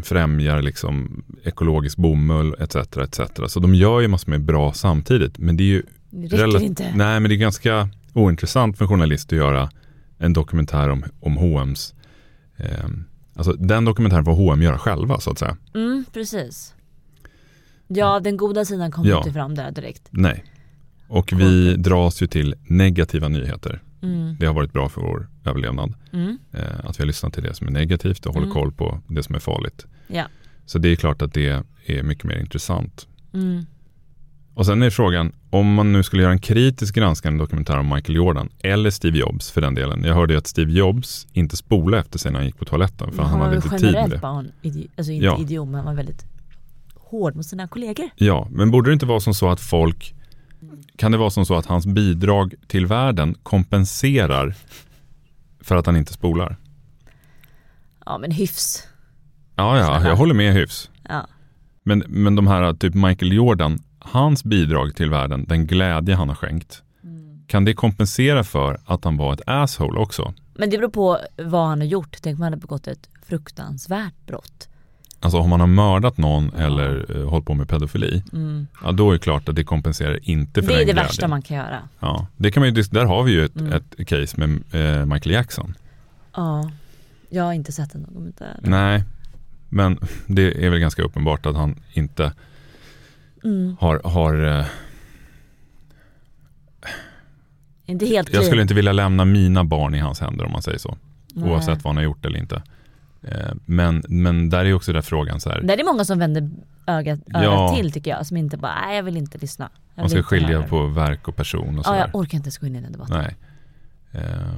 främjar 0.03 0.61
liksom 0.61 1.23
ekologisk 1.43 1.97
bomull 1.97 2.55
etc. 2.59 2.75
etc. 2.97 3.19
Så 3.47 3.59
de 3.59 3.75
gör 3.75 3.99
ju 3.99 4.07
massor 4.07 4.29
med 4.29 4.41
bra 4.41 4.73
samtidigt, 4.73 5.37
men 5.37 5.57
det 5.57 5.63
är 5.63 5.65
ju 5.65 5.83
Det 6.09 6.27
räcker 6.27 6.61
inte. 6.63 6.83
Nej, 6.95 7.19
men 7.19 7.29
det 7.29 7.35
är 7.35 7.37
ganska 7.37 7.89
ointressant 8.13 8.77
för 8.77 8.85
en 8.85 8.89
journalist 8.89 9.33
att 9.33 9.37
göra 9.37 9.69
en 10.17 10.33
dokumentär 10.33 10.89
om, 10.89 11.03
om 11.19 11.37
H&M's 11.37 11.93
eh, 12.57 12.67
Alltså 13.35 13.53
den 13.53 13.85
dokumentären 13.85 14.25
får 14.25 14.33
H&M 14.33 14.61
göra 14.61 14.77
själva 14.77 15.19
så 15.19 15.31
att 15.31 15.39
säga. 15.39 15.57
Mm, 15.75 16.05
precis. 16.13 16.73
Ja, 17.87 18.19
den 18.19 18.37
goda 18.37 18.65
sidan 18.65 18.91
kommer 18.91 19.09
Ja. 19.09 19.17
inte 19.17 19.31
fram 19.33 19.55
där 19.55 19.71
direkt. 19.71 20.07
Nej. 20.09 20.43
Och 21.07 21.33
vi 21.33 21.75
dras 21.75 22.21
ju 22.21 22.27
till 22.27 22.55
negativa 22.67 23.27
nyheter. 23.27 23.81
Mm. 24.01 24.35
Det 24.39 24.45
har 24.45 24.53
varit 24.53 24.73
bra 24.73 24.89
för 24.89 25.01
vår 25.01 25.27
överlevnad. 25.45 25.93
Mm. 26.13 26.37
Eh, 26.53 26.63
att 26.83 26.99
vi 26.99 27.01
har 27.01 27.07
lyssnat 27.07 27.33
till 27.33 27.43
det 27.43 27.53
som 27.53 27.67
är 27.67 27.71
negativt 27.71 28.25
och 28.25 28.33
håller 28.33 28.47
Mm. 28.47 28.53
koll 28.53 28.71
på 28.71 28.99
det 29.07 29.23
som 29.23 29.35
är 29.35 29.39
farligt. 29.39 29.85
Ja. 30.07 30.25
Så 30.65 30.77
det 30.79 30.89
är 30.89 30.95
klart 30.95 31.21
att 31.21 31.33
det 31.33 31.63
är 31.85 32.03
mycket 32.03 32.23
mer 32.23 32.37
intressant. 32.37 33.07
Mm. 33.33 33.65
Och 34.53 34.65
sen 34.65 34.81
är 34.81 34.89
frågan, 34.89 35.31
om 35.49 35.73
man 35.73 35.93
nu 35.93 36.03
skulle 36.03 36.21
göra 36.23 36.31
en 36.31 36.39
kritisk 36.39 36.95
granskande 36.95 37.39
dokumentär 37.43 37.77
om 37.79 37.89
Michael 37.95 38.15
Jordan 38.15 38.49
eller 38.59 38.89
Steve 38.89 39.17
Jobs 39.17 39.51
för 39.51 39.61
den 39.61 39.75
delen. 39.75 40.03
Jag 40.03 40.15
hörde 40.15 40.33
ju 40.33 40.37
att 40.37 40.47
Steve 40.47 40.71
Jobs 40.71 41.27
inte 41.33 41.57
spolade 41.57 42.01
efter 42.01 42.19
sig 42.19 42.31
när 42.31 42.39
han 42.39 42.45
gick 42.45 42.57
på 42.57 42.65
toaletten 42.65 43.11
för 43.11 43.23
han, 43.23 43.39
var 43.39 43.45
hade 43.45 43.55
inte 43.55 43.69
tid 43.69 43.91
med 43.93 44.09
det. 44.09 44.19
idi- 44.69 44.87
alltså 44.97 45.11
inte 45.11 45.25
Ja. 45.25 45.37
idiom, 45.39 45.73
han 45.73 45.85
var 45.85 45.93
väldigt 45.93 46.25
hård 46.95 47.35
mot 47.35 47.45
sina 47.45 47.67
kollegor. 47.67 48.09
Ja, 48.15 48.47
men 48.51 48.71
borde 48.71 48.89
det 48.89 48.93
inte 48.93 49.05
vara 49.05 49.19
som 49.19 49.33
så 49.33 49.49
att 49.49 49.59
folk, 49.59 50.15
kan 51.01 51.11
det 51.11 51.17
vara 51.17 51.29
som 51.29 51.45
så 51.45 51.55
att 51.55 51.65
hans 51.65 51.85
bidrag 51.85 52.53
till 52.67 52.85
världen 52.85 53.35
kompenserar 53.43 54.55
för 55.59 55.75
att 55.75 55.85
han 55.85 55.97
inte 55.97 56.13
spolar? 56.13 56.57
Ja 58.05 58.17
men 58.17 58.31
hyfs. 58.31 58.87
Ja, 59.55 59.77
ja, 59.77 60.07
jag 60.07 60.15
håller 60.15 60.33
med 60.33 60.53
hyfs. 60.53 60.89
Ja. 61.09 61.27
Men, 61.83 62.03
men 62.07 62.35
de 62.35 62.47
här, 62.47 62.73
typ 62.73 62.93
Michael 62.93 63.33
Jordan, 63.33 63.79
hans 63.99 64.43
bidrag 64.43 64.95
till 64.95 65.09
världen, 65.09 65.45
den 65.47 65.67
glädje 65.67 66.15
han 66.15 66.29
har 66.29 66.35
skänkt, 66.35 66.83
kan 67.47 67.65
det 67.65 67.73
kompensera 67.73 68.43
för 68.43 68.79
att 68.85 69.03
han 69.03 69.17
var 69.17 69.33
ett 69.33 69.41
asshole 69.45 69.99
också? 69.99 70.33
Men 70.53 70.69
det 70.69 70.77
beror 70.77 70.89
på 70.89 71.19
vad 71.37 71.67
han 71.67 71.79
har 71.79 71.87
gjort. 71.87 72.17
Tänk 72.21 72.35
om 72.35 72.41
han 72.41 72.53
hade 72.53 72.61
begått 72.61 72.87
ett 72.87 73.09
fruktansvärt 73.25 74.25
brott. 74.25 74.69
Alltså 75.23 75.37
om 75.39 75.49
man 75.49 75.59
har 75.59 75.67
mördat 75.67 76.17
någon 76.17 76.53
eller 76.53 77.17
uh, 77.17 77.29
hållit 77.29 77.45
på 77.45 77.53
med 77.53 77.69
pedofili, 77.69 78.23
Mm. 78.33 78.67
ja 78.83 78.91
då 78.91 79.09
är 79.09 79.13
det 79.13 79.19
klart 79.19 79.49
att 79.49 79.55
det 79.55 79.63
kompenserar 79.63 80.19
inte 80.29 80.61
för 80.61 80.61
Det 80.61 80.67
den 80.67 80.75
är 80.75 80.79
det 80.79 80.83
glädjen. 80.85 81.05
värsta 81.05 81.27
man 81.27 81.41
kan 81.41 81.57
göra. 81.57 81.79
Ja, 81.99 82.27
det 82.37 82.51
kan 82.51 82.61
man 82.61 82.75
ju, 82.75 82.81
där 82.83 83.05
har 83.05 83.23
vi 83.23 83.31
ju 83.31 83.45
ett, 83.45 83.55
Mm. 83.55 83.73
ett 83.73 84.07
case 84.07 84.37
med 84.37 84.49
eh, 84.99 85.05
Michael 85.05 85.33
Jackson. 85.33 85.73
Ja. 86.35 86.71
Jag 87.29 87.43
har 87.43 87.53
inte 87.53 87.71
sett 87.71 87.95
en 87.95 88.03
dokumentär. 88.03 88.59
Nej, 88.63 89.03
men 89.69 89.99
det 90.27 90.65
är 90.65 90.69
väl 90.69 90.79
ganska 90.79 91.03
uppenbart 91.03 91.45
att 91.45 91.55
han 91.55 91.75
inte 91.93 92.33
Mm. 93.43 93.75
har, 93.79 94.01
har 94.03 94.59
eh, 94.59 94.65
Inte 97.85 98.05
helt 98.05 98.33
jag 98.33 98.45
skulle 98.45 98.61
inte 98.61 98.73
vilja 98.73 98.91
lämna 98.91 99.25
mina 99.25 99.63
barn 99.63 99.95
i 99.95 99.99
hans 99.99 100.19
händer 100.19 100.45
om 100.45 100.51
man 100.51 100.61
säger 100.61 100.77
så. 100.77 100.97
Nej. 101.33 101.49
Oavsett 101.49 101.83
vad 101.83 101.89
han 101.89 101.95
har 101.95 102.03
gjort 102.03 102.25
eller 102.25 102.39
inte. 102.39 102.61
Eh, 103.27 103.51
Men, 103.65 104.03
men 104.07 104.49
där 104.49 104.65
är 104.65 104.73
också 104.73 104.93
den 104.93 105.03
frågan 105.03 105.39
så 105.39 105.49
här. 105.49 105.61
Det 105.61 105.73
är 105.73 105.83
många 105.85 106.05
som 106.05 106.19
vänder 106.19 106.49
ögat, 106.87 107.19
örat 107.33 107.43
Ja. 107.43 107.73
till 107.75 107.91
tycker 107.91 108.11
jag. 108.11 108.25
Som 108.25 108.37
inte 108.37 108.57
bara, 108.57 108.75
nej 108.85 108.95
jag 108.95 109.03
vill 109.03 109.17
inte 109.17 109.37
lyssna. 109.37 109.69
Jag 109.95 110.03
Man 110.03 110.09
ska 110.09 110.23
skilja 110.23 110.57
höra." 110.57 110.67
på 110.67 110.87
verk 110.87 111.27
och 111.27 111.35
person 111.35 111.69
och 111.69 111.75
Ja, 111.79 111.83
sådär. 111.83 111.99
jag 111.99 112.15
orkar 112.15 112.35
inte 112.35 112.45
ens 112.47 112.57
gå 112.57 112.67
in 112.67 112.75
i 112.75 112.81
den 112.81 112.91
debatten. 112.91 113.17
Nej. 113.17 113.35
Eh, 114.11 114.53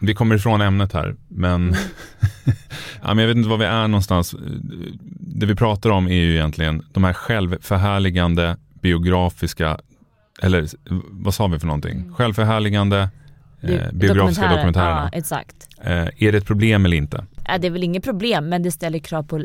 vi 0.00 0.14
kommer 0.14 0.34
ifrån 0.34 0.60
ämnet 0.60 0.92
här, 0.92 1.16
men, 1.28 1.74
ja, 3.02 3.14
men 3.14 3.18
jag 3.18 3.26
vet 3.26 3.36
inte 3.36 3.48
var 3.48 3.56
vi 3.58 3.64
är 3.64 3.88
någonstans. 3.88 4.34
Det 5.10 5.46
vi 5.46 5.54
pratar 5.54 5.90
om 5.90 6.06
är 6.08 6.14
ju 6.14 6.32
egentligen 6.34 6.82
de 6.92 7.04
här 7.04 7.12
självförhärligande 7.12 8.56
biografiska, 8.82 9.78
eller 10.42 10.66
vad 11.10 11.34
sa 11.34 11.46
vi 11.46 11.58
för 11.58 11.66
någonting? 11.66 12.12
Självförhärligande 12.12 13.08
eh, 13.62 13.92
biografiska 13.92 14.48
dokumentärerna. 14.48 15.08
Ja, 15.12 15.18
exakt. 15.18 15.68
Eh, 15.80 15.92
är 15.92 16.32
det 16.32 16.38
ett 16.38 16.46
problem 16.46 16.84
eller 16.84 16.96
inte? 16.96 17.24
Ja, 17.48 17.58
det 17.58 17.66
är 17.66 17.70
väl 17.70 17.84
inget 17.84 18.04
problem 18.04 18.48
men 18.48 18.62
det 18.62 18.70
ställer 18.70 18.98
krav 18.98 19.22
på 19.22 19.36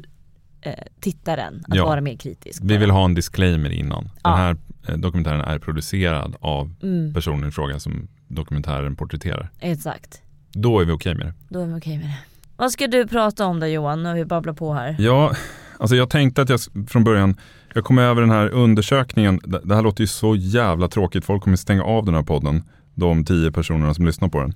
eh, 0.61 0.73
tittaren 0.99 1.63
att 1.67 1.75
Ja. 1.75 1.85
vara 1.85 2.01
mer 2.01 2.15
kritisk. 2.17 2.61
Vi 2.65 2.77
vill 2.77 2.91
ha 2.91 3.05
en 3.05 3.13
disclaimer 3.13 3.69
innan. 3.69 4.09
Ja. 4.23 4.29
Den 4.29 4.39
här 4.39 4.57
eh, 4.87 4.97
dokumentären 4.97 5.41
är 5.41 5.59
producerad 5.59 6.35
av 6.39 6.73
Mm, 6.83 7.13
personen 7.13 7.49
i 7.49 7.51
fråga 7.51 7.79
som 7.79 8.07
dokumentären 8.27 8.95
porträtterar. 8.95 9.49
exakt. 9.59 10.21
Då 10.53 10.79
är 10.79 10.85
vi 10.85 10.91
okej 10.91 11.15
med 11.15 11.25
det. 11.25 11.33
Då 11.49 11.61
är 11.61 11.65
vi 11.65 11.73
okej 11.79 11.97
med 11.97 12.05
det. 12.07 12.17
Vad 12.57 12.71
ska 12.71 12.87
du 12.87 13.07
prata 13.07 13.45
om 13.45 13.59
då 13.59 13.67
Johan? 13.67 14.03
Nu 14.03 14.09
har 14.09 14.15
vi 14.15 14.25
babblat 14.25 14.57
på 14.57 14.73
här. 14.73 14.95
Ja, 14.99 15.33
alltså 15.79 15.95
jag 15.95 16.09
tänkte 16.09 16.41
att 16.41 16.49
jag 16.49 16.59
från 16.89 17.03
början, 17.03 17.35
jag 17.73 17.83
kom 17.83 17.97
över 17.97 18.21
den 18.21 18.29
här 18.31 18.49
undersökningen, 18.49 19.39
det 19.63 19.75
här 19.75 19.81
låter 19.81 20.01
ju 20.01 20.07
så 20.07 20.35
jävla 20.35 20.87
tråkigt, 20.87 21.25
folk 21.25 21.43
kommer 21.43 21.57
stänga 21.57 21.83
av 21.83 22.05
den 22.05 22.15
här 22.15 22.23
podden, 22.23 22.63
de 22.95 23.25
tio 23.25 23.51
personerna 23.51 23.93
som 23.93 24.05
lyssnar 24.05 24.29
på 24.29 24.39
den. 24.41 24.53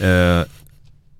Eh, 0.00 0.46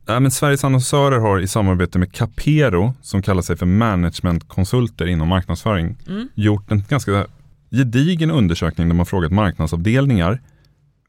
nej, 0.08 0.20
men 0.20 0.30
Sveriges 0.30 0.64
annonsörer 0.64 1.18
har 1.18 1.40
i 1.40 1.46
samarbete 1.46 1.98
med 1.98 2.12
Capero, 2.12 2.94
som 3.02 3.22
kallar 3.22 3.42
sig 3.42 3.56
för 3.56 3.66
managementkonsulter 3.66 5.06
inom 5.06 5.28
marknadsföring, 5.28 5.96
Mm. 6.08 6.28
gjort 6.34 6.70
en 6.70 6.84
ganska 6.88 7.26
gedigen 7.70 8.30
undersökning 8.30 8.88
där 8.88 8.94
man 8.94 9.06
frågat 9.06 9.32
marknadsavdelningar, 9.32 10.40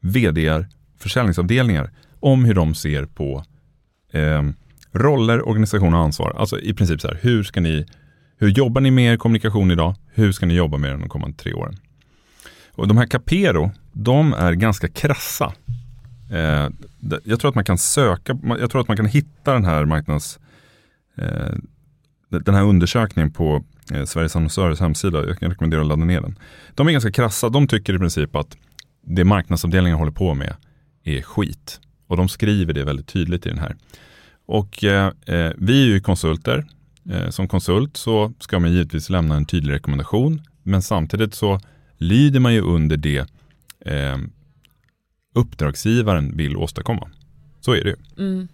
vd, 0.00 0.64
försäljningsavdelningar 0.98 1.90
om 2.20 2.44
hur 2.44 2.54
de 2.54 2.74
ser 2.74 3.04
på 3.06 3.44
eh, 4.12 4.42
roller, 4.92 5.48
organisation 5.48 5.94
och 5.94 6.00
ansvar. 6.00 6.36
Alltså 6.38 6.60
i 6.60 6.74
princip 6.74 7.00
så 7.00 7.08
här, 7.08 7.18
hur 7.22 7.42
ska 7.42 7.60
ni, 7.60 7.86
hur 8.38 8.48
jobbar 8.48 8.80
ni 8.80 8.90
med 8.90 9.12
er 9.12 9.16
kommunikation 9.16 9.70
idag? 9.70 9.94
Hur 10.14 10.32
ska 10.32 10.46
ni 10.46 10.54
jobba 10.54 10.78
med 10.78 10.90
den 10.90 11.00
de 11.00 11.08
kommande 11.08 11.36
tre 11.36 11.52
åren? 11.52 11.76
Och 12.72 12.88
de 12.88 12.96
här 12.96 13.06
Capero, 13.06 13.70
de 13.92 14.32
är 14.32 14.52
ganska 14.52 14.88
krassa. 14.88 15.52
Eh, 16.30 16.68
jag 17.24 17.40
tror 17.40 17.48
att 17.48 17.54
man 17.54 17.64
kan 17.64 17.78
söka, 17.78 18.38
jag 18.44 18.70
tror 18.70 18.80
att 18.80 18.88
man 18.88 18.96
kan 18.96 19.06
hitta 19.06 19.52
den 19.52 19.64
här 19.64 19.84
marknads, 19.84 20.38
eh, 21.16 21.54
den 22.28 22.54
här 22.54 22.64
undersökningen 22.64 23.32
på 23.32 23.64
eh, 23.92 24.04
Sveriges 24.04 24.36
annonsörers 24.36 24.80
hemsida. 24.80 25.26
Jag 25.26 25.38
kan 25.38 25.50
rekommendera 25.50 25.80
att 25.80 25.86
ladda 25.86 26.04
ner 26.04 26.20
den. 26.20 26.38
De 26.74 26.88
är 26.88 26.92
ganska 26.92 27.12
krassa, 27.12 27.48
de 27.48 27.68
tycker 27.68 27.94
i 27.94 27.98
princip 27.98 28.36
att 28.36 28.56
det 29.06 29.24
marknadsavdelningen 29.24 29.98
håller 29.98 30.12
på 30.12 30.34
med 30.34 30.54
är 31.04 31.22
skit. 31.22 31.80
Och 32.06 32.16
de 32.16 32.28
skriver 32.28 32.72
det 32.72 32.84
väldigt 32.84 33.08
tydligt 33.08 33.46
i 33.46 33.48
den 33.48 33.58
här. 33.58 33.76
Och 34.46 34.84
eh, 34.84 35.12
eh 35.26 35.52
vi 35.56 35.82
är 35.82 35.86
ju 35.86 36.00
konsulter. 36.00 36.66
Eh, 37.10 37.30
som 37.30 37.48
konsult 37.48 37.96
så 37.96 38.32
ska 38.38 38.58
man 38.58 38.72
givetvis 38.72 39.10
lämna 39.10 39.36
en 39.36 39.46
tydlig 39.46 39.74
rekommendation. 39.74 40.42
Men 40.62 40.82
samtidigt 40.82 41.34
så 41.34 41.60
lyder 42.00 42.40
man 42.40 42.54
ju 42.54 42.60
under 42.60 42.96
det 42.96 43.18
eh, 43.86 44.16
uppdragsgivaren 45.34 46.36
vill 46.36 46.56
åstadkomma. 46.56 47.10
Så 47.60 47.72
är 47.72 47.84
det 47.84 47.90
ju. 47.90 47.96
Mm. 48.26 48.48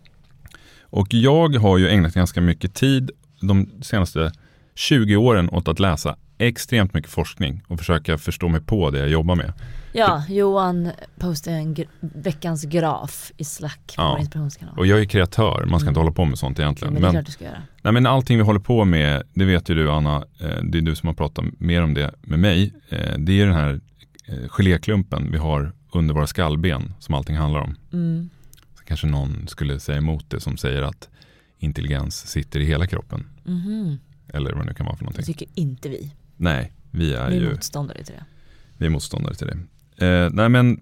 Och 0.81 1.15
jag 1.15 1.57
har 1.57 1.79
ju 1.79 1.89
ägnat 1.89 2.15
ganska 2.15 2.41
mycket 2.41 2.75
tid 2.75 3.11
de 3.41 3.71
senaste 3.83 4.33
20 4.75 5.17
åren 5.17 5.49
åt 5.51 5.69
att 5.69 5.81
läsa 5.81 6.17
extremt 6.39 6.95
mycket 6.95 7.11
forskning 7.11 7.63
och 7.69 7.79
försöka 7.79 8.19
förstå 8.19 8.49
mig 8.49 8.61
på 8.61 8.91
det 8.91 8.99
jag 8.99 9.09
jobbar 9.09 9.35
med. 9.35 9.53
Ja, 9.93 10.23
Johan 10.29 10.91
postade 11.19 11.57
en 11.57 11.75
gr- 11.77 11.89
veckans 12.01 12.65
graf 12.65 13.33
i 13.37 13.45
Slack 13.45 13.95
på 13.97 14.03
Ja. 14.03 14.19
inspirationskanal. 14.19 14.79
Och 14.79 14.87
jag 14.87 15.01
är 15.01 15.05
kreatör, 15.05 15.67
man 15.71 15.81
ska 15.81 15.89
inte 15.89 15.99
Mm. 16.01 16.07
hålla 16.07 16.15
på 16.15 16.25
med 16.25 16.39
sånt 16.39 16.59
Ja, 16.59 16.65
egentligen. 16.65 16.95
men 16.95 17.03
det 17.03 17.09
är 17.09 17.13
Men, 17.13 17.25
nej, 17.87 17.93
men 17.93 18.07
allting 18.07 18.37
vi 18.37 18.43
håller 18.45 18.61
på 18.61 18.85
med, 18.85 19.23
det 19.35 19.45
vet 19.45 19.69
ju 19.71 19.75
du 19.75 19.91
Anna, 19.91 20.17
eh, 20.41 20.63
det 20.63 20.79
är 20.79 20.83
du 20.83 20.95
som 20.95 21.07
har 21.07 21.15
pratat 21.15 21.45
mer 21.59 21.83
om 21.83 21.95
det 21.95 22.15
med 22.23 22.39
mig. 22.39 22.75
Eh, 22.89 23.19
det 23.19 23.41
är 23.41 23.47
den 23.47 23.55
här 23.55 23.81
eh, 24.27 24.49
geléklumpen 24.49 25.33
vi 25.33 25.39
har 25.39 25.73
under 25.93 26.15
våra 26.15 26.27
skallben 26.27 26.95
som 26.99 27.15
allting 27.15 27.37
handlar 27.37 27.61
om. 27.61 27.75
Mm. 27.93 28.29
Så 28.79 28.85
kanske 28.85 29.07
någon 29.07 29.49
skulle 29.49 29.81
säga 29.81 29.99
emot 29.99 30.31
det 30.31 30.41
som 30.41 30.57
säger 30.57 30.83
att 30.83 31.09
intelligens 31.59 32.27
sitter 32.29 32.61
i 32.61 32.65
hela 32.65 32.87
kroppen. 32.87 33.27
Mhm. 33.45 33.99
Eller 34.33 34.53
vad 34.53 34.63
det 34.63 34.67
nu 34.69 34.75
kan 34.75 34.87
vara 34.87 34.97
för 34.97 35.05
Det 35.05 35.11
någonting. 35.11 35.35
tycker 35.35 35.49
inte 35.55 35.89
vi. 35.89 36.13
Nej, 36.37 36.73
vi 36.91 37.15
är 37.15 37.31
Vi 37.31 37.37
är 37.37 37.41
ju 37.41 37.51
motståndare 37.51 38.05
till 38.05 38.15
det. 38.15 38.25
vi 38.77 38.87
är 38.87 38.91
motståndare 38.91 39.35
till 39.35 39.47
det. 39.47 40.07
Eh, 40.07 40.31
nej 40.33 40.49
men, 40.49 40.81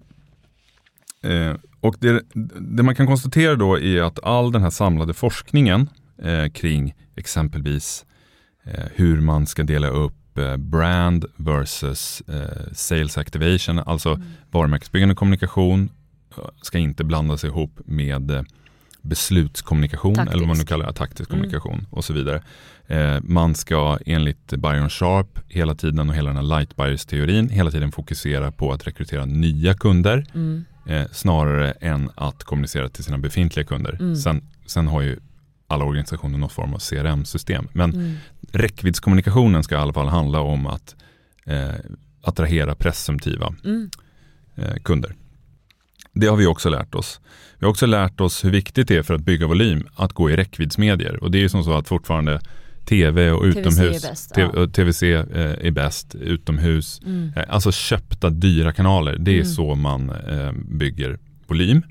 eh, 1.23 1.53
och 1.79 1.95
det, 1.99 2.23
det 2.59 2.83
man 2.83 2.95
kan 2.95 3.07
konstatera 3.07 3.55
då 3.55 3.79
är 3.79 4.01
att 4.01 4.23
all 4.23 4.51
den 4.51 4.61
här 4.61 4.69
samlade 4.69 5.13
forskningen 5.13 5.89
eh, 6.23 6.47
kring 6.51 6.93
exempelvis 7.15 8.05
eh, 8.63 8.83
hur 8.95 9.21
man 9.21 9.47
ska 9.47 9.63
dela 9.63 9.87
upp 9.87 10.37
eh, 10.37 10.57
brand 10.57 11.25
versus 11.35 12.21
eh, 12.27 12.73
sales 12.73 13.17
activation, 13.17 13.79
alltså 13.79 14.09
Mm. 14.09 14.27
varumärkesbyggande 14.51 15.15
kommunikation 15.15 15.89
eh, 16.37 16.43
ska 16.61 16.77
inte 16.77 17.03
blandas 17.03 17.43
ihop 17.43 17.79
med 17.85 18.31
eh, 18.31 18.41
beslutskommunikation 19.01 20.19
eller 20.19 20.31
vad 20.31 20.39
man 20.39 20.47
nu 20.47 20.53
Taktisk. 20.53 20.69
kallar 20.69 20.85
det, 20.87 20.93
taktisk 20.93 21.29
Mm. 21.29 21.39
kommunikation 21.41 21.85
och 21.89 22.05
så 22.05 22.13
vidare. 22.13 22.41
Eh, 22.87 23.17
man 23.23 23.55
ska 23.55 23.97
enligt 24.05 24.47
Byron 24.47 24.89
Sharp 24.89 25.39
hela 25.47 25.75
tiden 25.75 26.09
och 26.09 26.15
hela 26.15 26.29
den 26.29 26.37
här 26.37 26.59
light 26.59 26.75
bias 26.75 27.05
teorin 27.05 27.49
hela 27.49 27.71
tiden 27.71 27.91
fokusera 27.91 28.51
på 28.51 28.71
att 28.73 28.87
rekrytera 28.87 29.25
nya 29.25 29.73
kunder 29.73 30.25
Mm. 30.35 30.65
eh, 30.87 31.03
snarare 31.11 31.71
än 31.71 32.09
att 32.15 32.43
kommunicera 32.43 32.89
till 32.89 33.03
sina 33.03 33.17
befintliga 33.17 33.65
kunder. 33.65 33.93
Mm. 33.99 34.15
Sen, 34.15 34.41
sen 34.65 34.87
har 34.87 35.01
ju 35.01 35.19
alla 35.67 35.85
organisationer 35.85 36.37
någon 36.37 36.49
form 36.49 36.73
av 36.73 36.79
CRM-system. 36.79 37.67
Men 37.73 37.93
Mm. 37.93 38.13
räckviddskommunikationen 38.51 39.63
ska 39.63 39.75
i 39.75 39.77
alla 39.77 39.93
fall 39.93 40.07
handla 40.07 40.39
om 40.39 40.67
att 40.67 40.95
eh, 41.45 41.69
attrahera 42.21 42.75
presumtiva 42.75 43.55
Mm. 43.65 43.89
eh, 44.55 44.75
kunder. 44.83 45.15
Det 46.13 46.27
har 46.27 46.37
vi 46.37 46.45
också 46.45 46.69
lärt 46.69 46.95
oss. 46.95 47.19
Vi 47.59 47.65
har 47.65 47.71
också 47.71 47.85
lärt 47.85 48.21
oss 48.21 48.45
hur 48.45 48.49
viktigt 48.51 48.87
det 48.87 48.95
är 48.95 49.03
för 49.03 49.13
att 49.13 49.21
bygga 49.21 49.47
volym 49.47 49.87
att 49.95 50.13
gå 50.13 50.29
i 50.29 50.35
räckviddsmedier. 50.35 51.23
Och 51.23 51.31
det 51.31 51.37
är 51.37 51.39
ju 51.39 51.49
som 51.49 51.63
så 51.63 51.73
att 51.77 51.87
fortfarande 51.87 52.39
tv 52.85 53.31
och 53.31 53.43
TVC 53.43 53.57
utomhus, 53.57 54.03
är 54.03 54.09
bäst, 54.09 54.31
ja. 54.37 54.67
TVC 54.67 55.03
eh, 55.03 55.67
är 55.67 55.71
bäst, 55.71 56.15
utomhus, 56.15 57.01
Mm. 57.05 57.31
eh, 57.35 57.43
alltså 57.49 57.71
köpta 57.71 58.29
dyra 58.29 58.71
kanaler. 58.73 59.17
Det 59.19 59.31
är 59.31 59.35
Mm. 59.35 59.45
så 59.45 59.75
man 59.75 60.09
eh, 60.09 60.51
bygger 60.51 61.19
volym. 61.47 61.81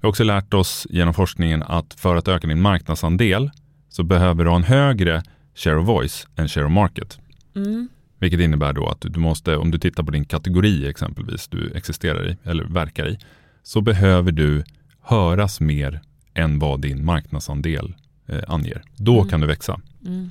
Vi 0.00 0.06
har 0.06 0.08
också 0.08 0.24
lärt 0.24 0.54
oss 0.54 0.86
genom 0.90 1.14
forskningen 1.14 1.62
att 1.62 1.94
för 1.94 2.16
att 2.16 2.28
öka 2.28 2.46
din 2.46 2.60
marknadsandel 2.60 3.50
så 3.88 4.02
behöver 4.02 4.44
du 4.44 4.50
ha 4.50 4.56
en 4.56 4.62
högre 4.64 5.22
share 5.54 5.76
of 5.78 5.88
voice 5.88 6.26
än 6.36 6.48
share 6.48 6.64
of 6.64 6.72
market. 6.72 7.18
Mm. 7.56 7.88
Vilket 8.18 8.40
innebär 8.40 8.72
då 8.72 8.88
att 8.88 9.00
du 9.00 9.20
måste, 9.20 9.56
om 9.56 9.70
du 9.70 9.78
tittar 9.78 10.02
på 10.02 10.10
din 10.10 10.24
kategori 10.24 10.86
exempelvis 10.88 11.48
du 11.48 11.72
existerar 11.74 12.28
i 12.30 12.36
eller 12.44 12.64
verkar 12.64 13.08
i, 13.08 13.18
så 13.62 13.80
behöver 13.80 14.32
du 14.32 14.64
höras 15.02 15.60
mer 15.60 16.00
än 16.34 16.58
vad 16.58 16.80
din 16.80 17.04
marknadsandel 17.04 17.94
eh, 18.26 18.42
anger. 18.48 18.82
Då 18.96 19.16
Mm. 19.18 19.28
kan 19.28 19.40
du 19.40 19.46
växa. 19.46 19.80
Mm. 20.06 20.30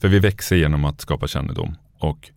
För 0.00 0.08
vi 0.08 0.18
växer 0.18 0.56
genom 0.56 0.84
att 0.84 1.00
skapa 1.00 1.26
kännedom 1.28 1.76
och 1.98 2.30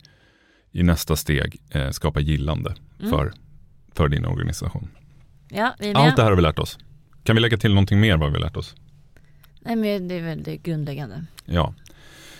i 0.72 0.82
nästa 0.82 1.16
steg 1.16 1.60
eh, 1.70 1.90
skapa 1.90 2.20
gillande 2.20 2.74
Mm. 2.98 3.10
för, 3.10 3.32
för 3.92 4.08
din 4.08 4.24
organisation. 4.26 4.88
Ja, 5.48 5.74
vi 5.78 5.88
är 5.88 5.92
med. 5.92 6.02
Allt 6.02 6.16
det 6.16 6.22
här 6.22 6.30
har 6.30 6.36
vi 6.36 6.42
lärt 6.42 6.58
oss. 6.58 6.78
Kan 7.24 7.36
vi 7.36 7.42
lägga 7.42 7.56
till 7.56 7.70
någonting 7.74 8.00
mer 8.00 8.16
vad 8.16 8.28
vi 8.30 8.34
har 8.36 8.44
lärt 8.44 8.56
oss? 8.56 8.74
Nej 9.60 9.76
men 9.76 10.08
det 10.08 10.14
är 10.14 10.22
väl 10.22 10.42
det 10.42 10.56
grundläggande. 10.56 11.24
Ja, 11.44 11.74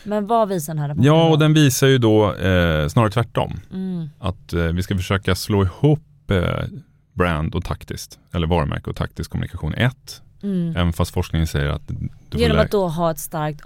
Men 0.04 0.26
vad 0.26 0.48
visar 0.48 0.72
den 0.74 0.78
här 0.80 0.88
rapporten? 0.88 1.06
ja 1.06 1.28
och 1.28 1.38
den 1.38 1.54
visar 1.54 1.86
ju 1.86 1.98
då 1.98 2.34
eh, 2.34 2.88
snarare 2.88 3.10
tvärtom. 3.10 3.60
Mm. 3.72 4.08
att 4.18 4.52
eh, 4.52 4.62
vi 4.62 4.82
ska 4.82 4.96
försöka 4.96 5.34
slå 5.34 5.62
ihop 5.62 6.30
eh, 6.30 6.64
brand 7.12 7.54
och 7.54 7.64
taktiskt, 7.64 8.18
eller 8.32 8.46
varumärke 8.46 8.90
och 8.90 8.96
taktisk 8.96 9.30
kommunikation 9.30 9.74
ett. 9.74 10.22
Mm. 10.42 10.70
Även 10.76 10.92
fast 10.92 11.10
forskningen 11.10 11.46
säger 11.46 11.68
att 11.68 11.90
Genom 12.32 12.58
att 12.58 12.70
då 12.70 12.88
ha 12.88 13.10
ett 13.10 13.18
starkt 13.18 13.60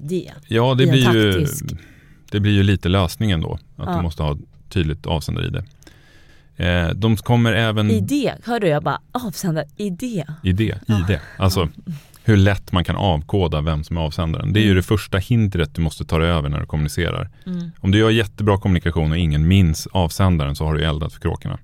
det. 0.00 0.32
Ja, 0.48 0.74
det 0.74 0.86
blir, 0.86 1.14
ju, 1.14 1.46
det 2.30 2.40
blir 2.40 2.52
ju 2.52 2.62
lite 2.62 2.88
lösningen 2.88 3.40
då. 3.40 3.52
Att 3.76 3.86
Ja. 3.86 3.96
du 3.96 4.02
måste 4.02 4.22
ha 4.22 4.32
ett 4.32 4.38
tydligt 4.68 5.06
det. 5.50 5.64
Eh, 6.56 6.88
de 6.88 7.16
kommer 7.16 7.52
även 7.52 7.90
I 7.90 8.00
det, 8.00 8.34
hör 8.44 8.60
du 8.60 8.68
jag 8.68 8.82
bara 8.82 9.00
avsändare 9.12 9.66
i 9.76 9.90
det. 9.90 10.24
i 10.42 10.52
det, 10.52 10.78
i 10.88 11.04
det. 11.08 11.20
Alltså 11.38 11.68
hur 12.24 12.36
lätt 12.36 12.72
man 12.72 12.84
kan 12.84 12.96
avkoda 12.96 13.60
vem 13.60 13.84
som 13.84 13.96
är 13.96 14.00
avsändaren. 14.00 14.52
Det 14.52 14.60
är 14.60 14.64
ju 14.64 14.74
det 14.74 14.82
första 14.82 15.18
hindret 15.18 15.74
du 15.74 15.82
måste 15.82 16.04
ta 16.04 16.18
dig 16.18 16.28
över 16.28 16.48
när 16.48 16.60
du 16.60 16.66
kommunicerar. 16.66 17.28
Mm. 17.46 17.70
Om 17.80 17.90
du 17.90 17.98
gör 17.98 18.10
jättebra 18.10 18.58
kommunikation 18.58 19.10
och 19.10 19.18
ingen 19.18 19.48
minns 19.48 19.88
avsändaren 19.92 20.56
så 20.56 20.64
har 20.64 20.74
du 20.74 20.84
eldat 20.84 21.12
för 21.12 21.20
kråkorna. 21.20 21.58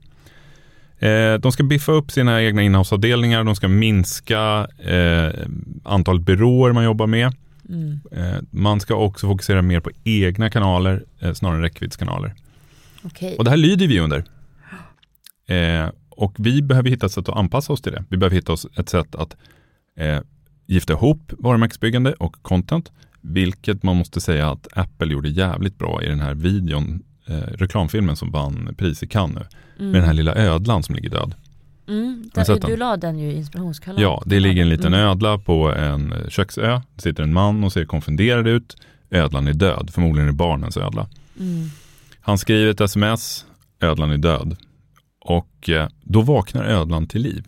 Eh, 0.98 1.34
de 1.34 1.52
ska 1.52 1.62
biffa 1.62 1.92
upp 1.92 2.10
sina 2.10 2.42
egna 2.42 2.62
innehavsavdelningar, 2.62 3.44
de 3.44 3.56
ska 3.56 3.68
minska 3.68 4.66
eh, 4.78 5.46
antalet 5.84 6.22
byråer 6.22 6.72
man 6.72 6.84
jobbar 6.84 7.06
med. 7.06 7.34
Mm. 7.68 8.00
Eh, 8.12 8.40
man 8.50 8.80
ska 8.80 8.94
också 8.94 9.26
fokusera 9.26 9.62
mer 9.62 9.80
på 9.80 9.90
egna 10.04 10.50
kanaler 10.50 11.04
eh, 11.20 11.32
snarare 11.32 11.56
än 11.56 11.62
räckviddskanaler. 11.62 12.34
Okej. 13.02 13.36
Och 13.38 13.44
det 13.44 13.50
här 13.50 13.56
lyder 13.56 13.86
vi 13.86 14.00
under. 14.00 14.24
Eh, 15.52 15.90
och 16.08 16.34
vi 16.38 16.62
behöver 16.62 16.90
hitta 16.90 17.06
ett 17.06 17.12
sätt 17.12 17.28
att 17.28 17.36
anpassa 17.36 17.72
oss 17.72 17.82
till 17.82 17.92
det. 17.92 18.04
Vi 18.08 18.16
behöver 18.16 18.36
hitta 18.36 18.52
oss 18.52 18.66
ett 18.76 18.88
sätt 18.88 19.14
att 19.14 19.36
eh, 19.96 20.18
gifta 20.66 20.92
ihop 20.92 21.32
varumärkesbyggande 21.38 22.12
och 22.12 22.42
content, 22.42 22.92
vilket 23.20 23.82
man 23.82 23.96
måste 23.96 24.20
säga 24.20 24.50
att 24.50 24.68
Apple 24.72 25.12
gjorde 25.12 25.28
jävligt 25.28 25.78
bra 25.78 26.02
i 26.02 26.08
den 26.08 26.20
här 26.20 26.34
videon, 26.34 27.02
eh, 27.26 27.34
reklamfilmen 27.34 28.16
som 28.16 28.30
vann 28.30 28.74
pris 28.78 29.02
i 29.02 29.06
Cannes 29.06 29.46
nu, 29.78 29.84
med 29.84 29.94
den 29.94 30.04
här 30.04 30.12
lilla 30.12 30.34
ödlan 30.34 30.82
som 30.82 30.94
ligger 30.94 31.10
död. 31.10 31.34
Mm. 31.88 32.30
Har 32.34 32.68
du 32.68 32.76
la 32.76 32.96
den 32.96 33.18
ju 33.18 33.30
i 33.30 33.36
inspirationskanalen. 33.36 34.02
Ja, 34.02 34.22
det 34.26 34.40
ligger 34.40 34.62
en 34.62 34.68
liten 34.68 34.94
Mm. 34.94 35.08
ödla 35.08 35.38
på 35.38 35.72
en 35.74 36.14
köksö. 36.28 36.80
Det 36.94 37.02
sitter 37.02 37.22
en 37.22 37.32
man 37.32 37.64
och 37.64 37.72
ser 37.72 37.84
konfunderad 37.84 38.46
ut. 38.46 38.76
Ödlan 39.10 39.48
är 39.48 39.52
död, 39.52 39.90
förmodligen 39.92 40.28
är 40.28 40.32
det 40.32 40.36
barnens 40.36 40.76
ödla. 40.76 41.08
Mm. 41.40 41.68
Han 42.20 42.38
skriver 42.38 42.70
ett 42.70 42.80
sms, 42.80 43.46
ödlan 43.80 44.10
är 44.10 44.18
död. 44.18 44.56
Och 45.24 45.68
eh, 45.68 45.88
då 46.02 46.20
vaknar 46.22 46.64
ödlan 46.64 47.06
till 47.06 47.22
liv. 47.22 47.44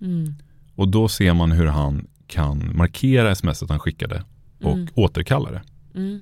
Mm. 0.00 0.34
Och 0.74 0.88
då 0.88 1.08
ser 1.08 1.34
man 1.34 1.52
hur 1.52 1.66
han 1.66 2.06
kan 2.26 2.76
markera 2.76 3.34
smset 3.34 3.68
han 3.70 3.78
skickade 3.78 4.22
och 4.62 4.72
Mm. 4.74 4.88
återkalla 4.94 5.50
det. 5.50 5.62
Mm. 5.94 6.20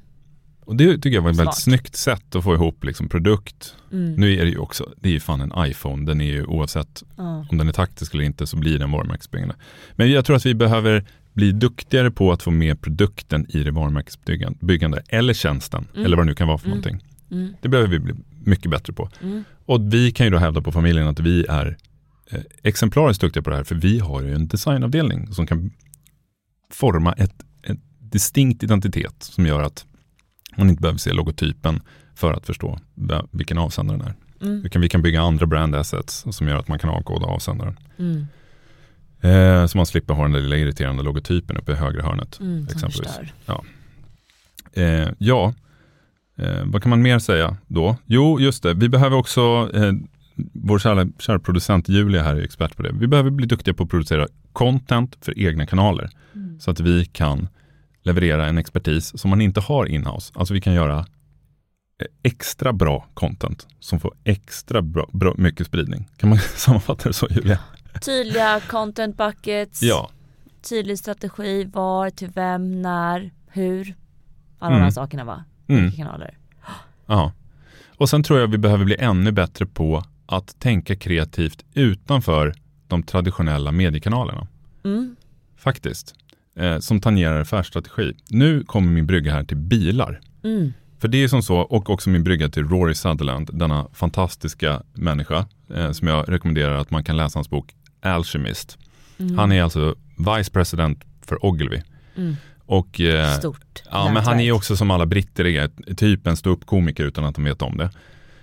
Och 0.64 0.76
det 0.76 0.92
tycker 0.94 1.10
jag 1.10 1.22
var 1.22 1.30
ett 1.30 1.36
väldigt 1.36 1.56
snyggt 1.62 1.96
sätt 1.96 2.34
att 2.34 2.44
få 2.44 2.54
ihop 2.54 2.84
liksom 2.84 3.08
produkt. 3.08 3.74
Mm. 3.92 4.14
Nu 4.14 4.32
är 4.38 4.44
det 4.44 4.50
ju 4.50 4.58
också, 4.58 4.92
det 5.00 5.08
är 5.08 5.12
ju 5.12 5.20
fan 5.20 5.40
en 5.40 5.52
iPhone, 5.70 6.06
den 6.06 6.20
är 6.20 6.24
ju 6.24 6.44
oavsett 6.44 7.02
Ja. 7.16 7.46
om 7.50 7.58
den 7.58 7.68
är 7.68 7.72
taktisk 7.72 8.14
eller 8.14 8.24
inte 8.24 8.46
så 8.46 8.56
blir 8.56 8.78
den 8.78 8.90
varumärkesbyggande. 8.90 9.54
Men 9.96 10.10
jag 10.10 10.24
tror 10.24 10.36
att 10.36 10.46
vi 10.46 10.54
behöver 10.54 11.04
bli 11.32 11.52
duktigare 11.52 12.10
på 12.10 12.32
att 12.32 12.42
få 12.42 12.50
med 12.50 12.80
produkten 12.80 13.46
i 13.48 13.62
det 13.64 13.70
varumärkesbyggande 13.70 15.02
eller 15.08 15.34
tjänsten 15.34 15.86
Mm. 15.94 16.06
eller 16.06 16.16
vad 16.16 16.26
det 16.26 16.30
nu 16.30 16.34
kan 16.34 16.48
vara 16.48 16.58
för 16.58 16.66
Mm. 16.66 16.78
någonting. 16.78 17.08
Mm. 17.30 17.54
Det 17.60 17.68
behöver 17.68 17.90
vi 17.90 17.98
bli 17.98 18.14
mycket 18.46 18.70
bättre 18.70 18.92
på. 18.92 19.08
Mm. 19.22 19.44
Och 19.66 19.94
vi 19.94 20.10
kan 20.10 20.26
ju 20.26 20.30
då 20.30 20.38
hävda 20.38 20.62
på 20.62 20.72
familjen 20.72 21.06
att 21.06 21.20
vi 21.20 21.46
är 21.48 21.76
eh, 22.30 22.40
exemplariskt 22.62 23.20
duktiga 23.20 23.42
på 23.42 23.50
det 23.50 23.56
här 23.56 23.64
för 23.64 23.74
vi 23.74 23.98
har 23.98 24.22
ju 24.22 24.34
en 24.34 24.48
designavdelning 24.48 25.32
som 25.32 25.46
kan 25.46 25.70
forma 26.70 27.12
ett, 27.12 27.34
ett 27.62 27.78
distinkt 27.98 28.62
identitet 28.62 29.14
som 29.18 29.46
gör 29.46 29.62
att 29.62 29.86
man 30.56 30.70
inte 30.70 30.82
behöver 30.82 30.98
se 30.98 31.12
logotypen 31.12 31.80
för 32.14 32.32
att 32.32 32.46
förstå 32.46 32.78
vilken 33.30 33.58
avsändaren 33.58 34.00
är. 34.00 34.14
Mm. 34.40 34.62
Vi 34.62 34.70
kan, 34.70 34.82
vi 34.82 34.88
kan 34.88 35.02
bygga 35.02 35.22
andra 35.22 35.46
brand 35.46 35.74
assets 35.74 36.24
som 36.30 36.48
gör 36.48 36.56
att 36.56 36.68
man 36.68 36.78
kan 36.78 36.90
avkoda 36.90 37.26
avsändaren. 37.26 37.78
Mm. 37.98 38.26
Eh, 39.20 39.66
så 39.66 39.78
man 39.78 39.86
slipper 39.86 40.14
ha 40.14 40.22
den 40.22 40.32
där 40.32 40.40
lilla 40.40 40.56
irriterande 40.56 41.02
logotypen 41.02 41.56
uppe 41.56 41.72
i 41.72 41.74
högra 41.74 42.02
hörnet. 42.02 42.40
Mm. 42.40 42.64
Exempelvis. 42.64 42.98
förstör. 42.98 43.32
Eh, 44.72 45.08
ja, 45.18 45.54
eh, 46.36 46.62
vad 46.64 46.82
kan 46.82 46.90
man 46.90 47.02
mer 47.02 47.18
säga 47.18 47.56
då? 47.66 47.96
Jo, 48.06 48.40
just 48.40 48.62
det, 48.62 48.74
vi 48.74 48.88
behöver 48.88 49.16
också, 49.16 49.70
eh, 49.74 49.92
vår 50.52 50.78
kära, 50.78 51.06
kära 51.18 51.38
producent 51.38 51.88
Julia 51.88 52.22
här 52.22 52.36
är 52.36 52.42
expert 52.42 52.76
på 52.76 52.82
det. 52.82 52.92
Vi 52.92 53.06
behöver 53.06 53.30
bli 53.30 53.46
duktiga 53.46 53.74
på 53.74 53.82
att 53.82 53.90
producera 53.90 54.28
content 54.52 55.18
för 55.20 55.38
egna 55.38 55.66
kanaler. 55.66 56.10
Mm. 56.34 56.60
Så 56.60 56.70
att 56.70 56.80
vi 56.80 57.04
kan 57.04 57.48
leverera 58.02 58.46
en 58.46 58.58
expertis 58.58 59.18
som 59.20 59.30
man 59.30 59.40
inte 59.40 59.60
har 59.60 59.86
inhouse. 59.86 60.32
Alltså 60.36 60.54
vi 60.54 60.60
kan 60.60 60.72
göra 60.74 60.98
eh, 60.98 61.04
extra 62.22 62.72
bra 62.72 63.06
content 63.14 63.66
som 63.80 64.00
får 64.00 64.14
extra 64.24 64.82
bra, 64.82 65.08
bra, 65.12 65.34
mycket 65.38 65.66
spridning. 65.66 66.08
Kan 66.16 66.28
man 66.28 66.38
sammanfatta 66.56 67.08
det 67.08 67.12
så 67.14 67.26
Julia? 67.30 67.58
Tydliga 68.04 68.60
content 68.70 69.16
buckets. 69.16 69.82
Ja, 69.82 70.10
Tydlig 70.68 70.98
strategi. 70.98 71.64
Var, 71.64 72.10
till 72.10 72.30
vem, 72.34 72.82
när, 72.82 73.30
hur. 73.48 73.94
Alla 74.58 74.70
Mm. 74.70 74.78
de 74.78 74.84
här 74.84 74.90
sakerna 74.90 75.24
va? 75.24 75.44
Mm. 75.68 75.92
Kanaler. 75.92 76.38
Ja. 77.06 77.32
Och 77.96 78.08
sen 78.08 78.22
tror 78.22 78.40
jag 78.40 78.46
vi 78.46 78.58
behöver 78.58 78.84
bli 78.84 78.96
ännu 78.98 79.32
bättre 79.32 79.66
på 79.66 80.04
att 80.26 80.60
tänka 80.60 80.96
kreativt 80.96 81.64
utanför 81.74 82.54
de 82.88 83.02
traditionella 83.02 83.72
mediekanalerna. 83.72 84.46
Mm. 84.84 85.16
Faktiskt. 85.56 86.14
Eh, 86.56 86.78
som 86.78 87.00
tangerar 87.00 87.40
affärsstrategi. 87.40 88.16
Nu 88.28 88.64
kommer 88.64 88.92
min 88.92 89.06
brygga 89.06 89.32
här 89.32 89.44
till 89.44 89.56
bilar. 89.56 90.20
Mm. 90.44 90.72
För 90.98 91.08
det 91.08 91.24
är 91.24 91.28
som 91.28 91.42
så, 91.42 91.56
och 91.56 91.90
också 91.90 92.10
min 92.10 92.24
brygga 92.24 92.48
till 92.48 92.68
Rory 92.68 92.94
Sutherland, 92.94 93.50
denna 93.52 93.86
fantastiska 93.92 94.82
människa 94.92 95.46
eh, 95.74 95.90
som 95.90 96.08
jag 96.08 96.32
rekommenderar 96.32 96.74
att 96.74 96.90
man 96.90 97.04
kan 97.04 97.16
läsa 97.16 97.38
hans 97.38 97.50
bok 97.50 97.74
Alchemist. 98.00 98.78
Mm. 99.18 99.38
Han 99.38 99.52
är 99.52 99.62
alltså 99.62 99.94
vice 100.36 100.50
president 100.50 101.04
för 101.22 101.46
Ogilvy. 101.46 101.80
Och, 102.66 103.00
eh, 103.00 103.38
Stort 103.38 103.82
Ja, 103.90 104.10
men 104.12 104.24
han 104.24 104.40
är 104.40 104.52
också 104.52 104.76
som 104.76 104.90
alla 104.90 105.06
britter 105.06 105.46
är, 105.46 105.94
typ 105.94 106.26
en 106.26 106.36
ståuppkomiker 106.36 107.04
utan 107.04 107.24
att 107.24 107.34
de 107.34 107.44
vet 107.44 107.62
om 107.62 107.76
det. 107.76 107.90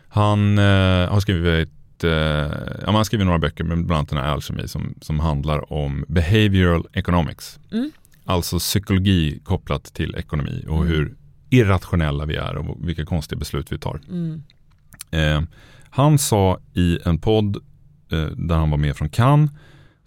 Han 0.08 0.58
eh, 0.58 1.10
har 1.10 1.20
skrivit, 1.20 2.04
eh, 2.04 2.10
ja, 2.10 2.92
han 2.92 3.06
skrivit 3.06 3.26
några 3.26 3.40
böcker, 3.40 3.64
bland 3.64 3.92
annat 3.92 4.10
den 4.10 4.18
här 4.20 4.28
Alchemy 4.28 4.68
som, 4.68 4.96
som 5.02 5.20
handlar 5.20 5.74
om 5.74 6.06
behavioral 6.08 6.88
economics. 6.94 7.60
Mm. 7.72 7.92
Alltså 8.26 8.60
psykologi 8.60 9.40
kopplat 9.44 9.84
till 9.84 10.16
ekonomi 10.16 10.66
och 10.70 10.78
Mm. 10.78 10.88
hur 10.88 11.16
irrationella 11.50 12.26
vi 12.26 12.36
är 12.36 12.56
och 12.58 12.78
vilka 12.88 13.06
konstiga 13.06 13.40
beslut 13.40 13.72
vi 13.72 13.80
tar. 13.80 14.00
Mm. 14.10 14.44
Eh, 15.12 15.42
han 15.90 16.18
sa 16.20 16.60
i 16.74 17.00
en 17.06 17.18
podd 17.18 17.56
eh, 18.12 18.26
där 18.26 18.56
han 18.56 18.70
var 18.70 18.78
med 18.78 18.96
från 18.96 19.10
Cannes, 19.10 19.52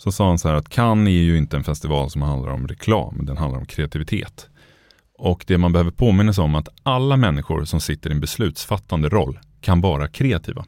så 0.04 0.12
sa 0.12 0.28
han 0.28 0.38
så 0.38 0.48
här 0.48 0.54
att 0.54 0.68
Cannes 0.68 1.08
är 1.08 1.22
ju 1.22 1.38
inte 1.38 1.56
en 1.56 1.64
festival 1.64 2.10
som 2.10 2.22
handlar 2.22 2.52
om 2.52 2.68
reklam, 2.68 3.18
den 3.26 3.36
handlar 3.36 3.58
om 3.60 3.66
kreativitet. 3.66 4.48
Och 5.18 5.44
det 5.46 5.58
man 5.58 5.72
behöver 5.72 5.90
påminna 5.90 6.32
sig 6.32 6.44
om 6.44 6.54
är 6.54 6.58
att 6.58 6.68
alla 6.82 7.16
människor 7.16 7.64
som 7.64 7.80
sitter 7.80 8.10
i 8.10 8.12
en 8.12 8.20
beslutsfattande 8.20 9.08
roll 9.08 9.38
kan 9.60 9.80
vara 9.80 10.08
kreativa. 10.08 10.64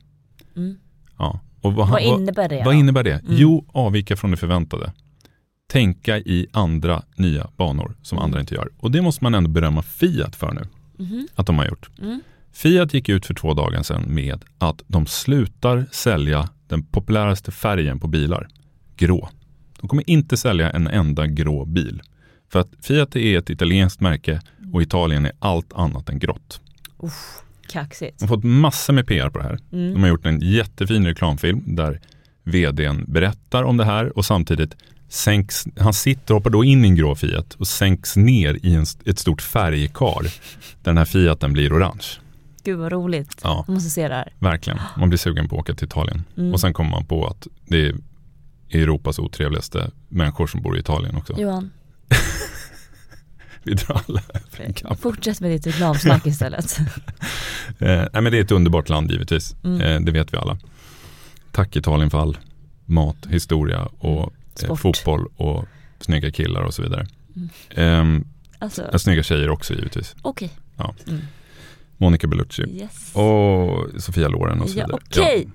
Mm. 0.57 0.77
Ja. 1.19 1.41
Och 1.61 1.75
vad, 1.75 1.89
Vad 1.89 2.03
vad, 2.05 2.21
innebär 2.21 2.49
det? 2.49 2.57
vad 2.57 2.75
då? 2.75 2.79
innebär 2.79 3.05
det? 3.05 3.13
Mm. 3.13 3.25
Jo, 3.29 3.65
avvika 3.73 4.17
från 4.17 4.31
det 4.31 4.37
förväntade. 4.37 4.93
Tänka 5.69 6.19
i 6.19 6.47
andra 6.53 7.03
nya 7.17 7.49
banor 7.57 7.97
som 8.03 8.19
Mm. 8.19 8.25
andra 8.25 8.41
inte 8.41 8.55
gör. 8.55 8.69
Och 8.79 8.91
det 8.91 9.03
måste 9.03 9.25
man 9.25 9.35
ändå 9.35 9.51
berömma 9.51 9.83
Fiat 9.83 10.37
för 10.37 10.53
nu, 10.53 10.63
Mhm. 11.05 11.29
att 11.35 11.47
de 11.47 11.59
har 11.59 11.67
gjort. 11.67 11.91
Mm. 11.99 12.21
Fiat 12.53 12.95
gick 12.95 13.09
ut 13.09 13.27
för 13.27 13.35
två 13.35 13.55
dagar 13.55 13.83
sedan 13.83 14.03
med 14.09 14.45
att 14.59 14.83
de 14.87 15.07
slutar 15.07 15.87
sälja 15.93 16.49
den 16.69 16.83
populäraste 16.83 17.51
färgen 17.53 18.01
på 18.01 18.07
bilar, 18.09 18.49
grå. 18.97 19.29
De 19.81 19.89
kommer 19.89 20.11
inte 20.11 20.37
sälja 20.37 20.71
en 20.71 20.87
enda 20.87 21.27
grå 21.27 21.65
bil. 21.65 22.03
För 22.53 22.59
att 22.59 22.69
Fiat 22.81 23.17
är 23.17 23.39
ett 23.39 23.51
italienskt 23.51 24.01
märke 24.01 24.41
och 24.73 24.83
Italien 24.83 25.27
är 25.27 25.33
allt 25.39 25.73
annat 25.73 26.09
än 26.09 26.19
grått. 26.19 26.61
Uff, 26.99 27.43
kaxigt. 27.69 28.19
De 28.19 28.25
har 28.25 28.37
fått 28.37 28.45
massor 28.45 28.93
med 28.93 29.07
PR 29.07 29.31
på 29.31 29.39
det 29.39 29.45
här. 29.45 29.59
Mm. 29.73 29.93
De 29.95 30.01
har 30.03 30.09
gjort 30.09 30.27
en 30.27 30.41
jättefin 30.41 31.07
reklamfilm 31.07 31.63
där 31.67 32.01
vdn 32.45 33.05
berättar 33.09 33.63
om 33.63 33.77
det 33.77 33.85
här 33.85 34.19
och 34.19 34.25
samtidigt 34.25 34.77
sänks, 35.09 35.65
han 35.79 35.95
sitter 35.95 36.35
och 36.35 36.41
hoppar 36.41 36.51
då 36.51 36.65
in 36.65 36.85
i 36.85 36.89
en 36.89 36.95
grå 36.95 37.15
Fiat 37.15 37.55
och 37.55 37.69
sänks 37.69 38.17
ner 38.17 38.59
i 38.63 38.75
en, 38.75 38.87
ett 39.05 39.19
stort 39.19 39.43
färgkar 39.43 40.23
där 40.23 40.31
den 40.83 40.99
här 40.99 41.05
Fiaten 41.05 41.53
blir 41.53 41.73
orange. 41.73 42.07
Gud 42.65 42.79
vad 42.79 42.93
roligt. 42.93 43.41
Ja. 43.43 43.65
Jag 43.67 43.75
måste 43.75 43.91
se 43.91 44.09
det 44.09 44.15
här. 44.15 44.33
Verkligen. 44.39 44.79
Man 44.97 45.09
blir 45.09 45.19
sugen 45.19 45.49
på 45.49 45.57
att 45.57 45.61
åka 45.61 45.75
till 45.75 45.87
Italien. 45.87 46.25
Mm. 46.37 46.53
Och 46.53 46.61
sen 46.61 46.73
kommer 46.73 46.91
man 46.91 47.05
på 47.05 47.27
att 47.27 47.47
det 47.69 47.87
är 47.87 47.95
Europas 48.71 49.19
otrevligaste 49.19 49.91
människor 50.09 50.47
som 50.47 50.63
bor 50.63 50.77
i 50.77 50.81
Italien 50.81 51.17
också. 51.17 51.41
Johan, 51.41 51.71
Vi 53.63 53.75
drar 53.75 54.01
alla 54.09 54.23
över 54.29 54.95
fortsätt 54.95 55.41
med 55.41 55.51
ditt 55.51 55.67
reklamsnack 55.67 56.27
istället. 56.27 56.79
Eh, 57.79 57.87
nej, 57.89 58.09
men 58.13 58.25
det 58.25 58.39
är 58.39 58.43
ett 58.43 58.51
underbart 58.53 58.89
land 58.89 59.11
givetvis. 59.11 59.57
Mm. 59.65 59.81
Eh, 59.81 60.01
det 60.01 60.13
vet 60.13 60.33
vi 60.33 60.37
alla. 60.39 60.59
Tack 61.53 61.77
Italien 61.77 62.11
för 62.11 62.19
all 62.19 62.39
mat, 62.85 63.17
historia 63.31 63.89
och 63.99 64.33
eh, 64.63 64.75
fotboll 64.75 65.27
och 65.37 65.65
snygga 66.01 66.31
killar 66.31 66.63
och 66.63 66.75
så 66.75 66.83
vidare. 66.83 67.07
Mm. 67.37 67.49
Ehm, 67.71 68.25
Alltså, 68.59 68.89
ja, 68.93 68.99
snygga 68.99 69.23
tjejer 69.23 69.51
också 69.51 69.75
givetvis. 69.75 70.15
okej. 70.23 70.51
Ja. 70.77 70.95
Mm. 71.09 71.21
Monica 71.97 72.27
Bellucci 72.27 72.63
Yes. 72.63 73.11
och 73.15 73.87
Sofia 74.03 74.29
Loren 74.29 74.61
och 74.61 74.69
så 74.71 74.79
Ja, 74.79 74.87
vidare. 74.87 75.01
okej. 75.07 75.49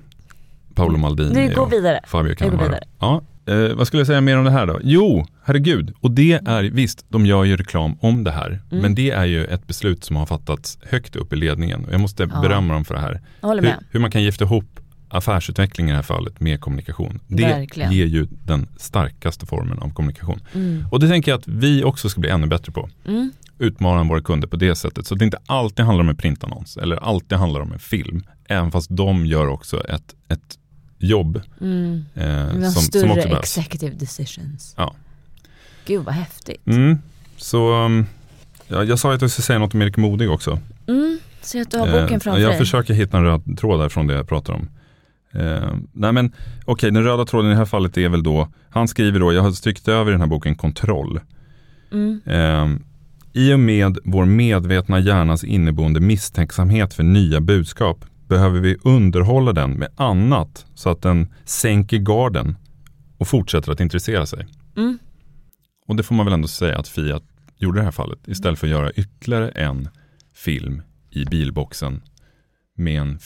Paolo 0.75 0.97
Maldini 0.97 1.33
Nu 1.47 1.55
går 1.55 1.61
och 1.61 1.71
vi 1.71 1.75
vidare. 1.77 1.99
Fabio 2.07 2.29
går 2.29 2.35
Cannavaro. 2.35 2.75
Ja, 2.99 3.21
eh, 3.45 3.75
vad 3.75 3.87
skulle 3.87 3.99
jag 3.99 4.07
säga 4.07 4.21
mer 4.21 4.37
om 4.37 4.45
det 4.45 4.51
här 4.51 4.65
då? 4.67 4.79
Jo, 4.83 5.25
herregud. 5.43 5.93
Och 5.99 6.11
det 6.11 6.33
är, 6.33 6.63
visst, 6.63 7.05
de 7.09 7.25
gör 7.25 7.43
ju 7.43 7.57
reklam 7.57 7.97
om 8.01 8.23
det 8.23 8.31
här. 8.31 8.47
Mm. 8.71 8.81
Men 8.81 8.95
det 8.95 9.11
är 9.11 9.25
ju 9.25 9.45
ett 9.45 9.67
beslut 9.67 10.03
som 10.03 10.15
har 10.15 10.25
fattats 10.25 10.77
högt 10.89 11.15
upp 11.15 11.33
i 11.33 11.35
ledningen. 11.35 11.85
Och 11.85 11.93
jag 11.93 12.01
måste 12.01 12.23
Ja. 12.33 12.41
berömma 12.41 12.73
dem 12.73 12.85
för 12.85 12.93
det 12.93 13.01
här. 13.01 13.21
Jag 13.41 13.47
håller 13.47 13.61
Hur, 13.61 13.69
med. 13.69 13.83
hur 13.91 13.99
man 13.99 14.11
kan 14.11 14.23
gifta 14.23 14.43
ihop 14.45 14.65
affärsutveckling 15.09 15.87
i 15.87 15.89
det 15.91 15.95
här 15.95 16.03
fallet 16.03 16.39
med 16.39 16.61
kommunikation. 16.61 17.19
Det 17.27 17.43
Verkligen. 17.43 17.91
ger 17.91 18.05
ju 18.05 18.27
den 18.45 18.67
starkaste 18.77 19.45
formen 19.45 19.79
av 19.79 19.93
kommunikation. 19.93 20.39
Mm. 20.53 20.85
Och 20.91 20.99
det 20.99 21.07
tänker 21.07 21.31
jag 21.31 21.37
att 21.37 21.47
vi 21.47 21.83
också 21.83 22.09
ska 22.09 22.21
bli 22.21 22.29
ännu 22.29 22.47
bättre 22.47 22.71
på. 22.71 22.89
Mm. 23.07 23.31
Utmana 23.59 24.03
våra 24.03 24.21
kunder 24.21 24.47
på 24.47 24.55
det 24.55 24.75
sättet. 24.75 25.05
Så 25.07 25.13
att 25.13 25.19
det 25.19 25.25
inte 25.25 25.37
alltid 25.45 25.85
handlar 25.85 26.03
om 26.03 26.09
en 26.09 26.15
printannons 26.17 26.77
eller 26.77 26.95
alltid 26.95 27.37
handlar 27.37 27.61
om 27.61 27.71
en 27.73 27.79
film. 27.79 28.23
Även 28.47 28.71
fast 28.71 28.87
de 28.97 29.25
gör 29.25 29.47
också 29.47 29.83
ett, 29.87 30.15
ett 30.27 30.57
jobb. 31.03 31.41
Mm. 31.61 32.05
Eh, 32.15 32.49
Som, 32.51 32.71
större 32.71 33.01
som 33.01 33.11
också 33.11 33.27
behövs. 33.27 33.57
executive 33.57 33.95
decisions. 33.95 34.73
Ja. 34.77 34.95
Gud 35.85 36.03
vad 36.03 36.13
häftigt. 36.15 36.67
Mm. 36.67 36.97
Så 37.37 37.85
um, 37.85 38.05
ja, 38.67 38.83
jag 38.83 38.99
sa 38.99 39.13
att 39.13 39.21
jag 39.21 39.31
skulle 39.31 39.43
säga 39.45 39.59
något 39.59 39.73
om 39.73 39.81
Erik 39.81 39.97
Modig 39.97 40.31
också. 40.31 40.59
Mm. 40.87 41.19
Så 41.41 41.61
att 41.61 41.71
du 41.71 41.77
har 41.77 41.85
boken 41.87 42.03
Eh, 42.03 42.19
framför 42.19 42.41
jag 42.41 42.51
dig. 42.51 42.57
försöker 42.57 42.93
hitta 42.93 43.17
en 43.17 43.23
röd 43.23 43.57
tråd 43.57 43.79
där 43.79 43.89
från 43.89 44.07
det 44.07 44.13
jag 44.13 44.27
pratar 44.29 44.53
om. 44.53 44.69
Eh, 45.33 45.73
nej 45.93 46.11
men 46.11 46.31
okej, 46.65 46.91
den 46.91 47.03
röda 47.03 47.25
tråden 47.25 47.47
i 47.51 47.53
det 47.53 47.57
här 47.57 47.65
fallet 47.65 47.97
är 47.97 48.09
väl 48.09 48.23
då, 48.23 48.47
han 48.69 48.87
skriver 48.87 49.19
då, 49.19 49.33
jag 49.33 49.41
har 49.41 49.51
styckt 49.51 49.87
över 49.87 50.11
i 50.11 50.13
den 50.13 50.21
här 50.21 50.27
boken 50.27 50.55
kontroll. 50.55 51.19
Mm. 51.91 52.21
Eh, 52.25 52.69
I 53.33 53.53
och 53.53 53.59
med 53.59 53.97
vår 54.03 54.25
medvetna 54.25 54.99
hjärnas 54.99 55.43
inneboende 55.43 55.99
misstänksamhet 55.99 56.93
för 56.93 57.03
nya 57.03 57.41
budskap 57.41 58.05
behöver 58.31 58.59
vi 58.59 58.77
underhålla 58.83 59.53
den 59.53 59.71
med 59.71 59.89
annat 59.95 60.65
så 60.75 60.89
att 60.89 61.01
den 61.01 61.33
sänker 61.45 61.97
garden 61.97 62.57
och 63.17 63.27
fortsätter 63.27 63.71
att 63.71 63.79
intressera 63.79 64.25
sig. 64.25 64.47
Mm. 64.77 64.99
Och 65.87 65.95
det 65.95 66.03
får 66.03 66.15
man 66.15 66.25
väl 66.25 66.33
ändå 66.33 66.47
säga 66.47 66.79
att 66.79 66.87
Fiat 66.87 67.23
gjorde 67.57 67.77
i 67.77 67.79
det 67.79 67.83
här 67.83 67.91
fallet. 67.91 68.27
Istället 68.27 68.59
för 68.59 68.67
att 68.67 68.71
göra 68.71 68.91
ytterligare 68.91 69.49
en 69.49 69.89
film 70.33 70.81
i 71.09 71.25
bilboxen 71.25 72.01
med 72.75 73.01
en 73.01 73.19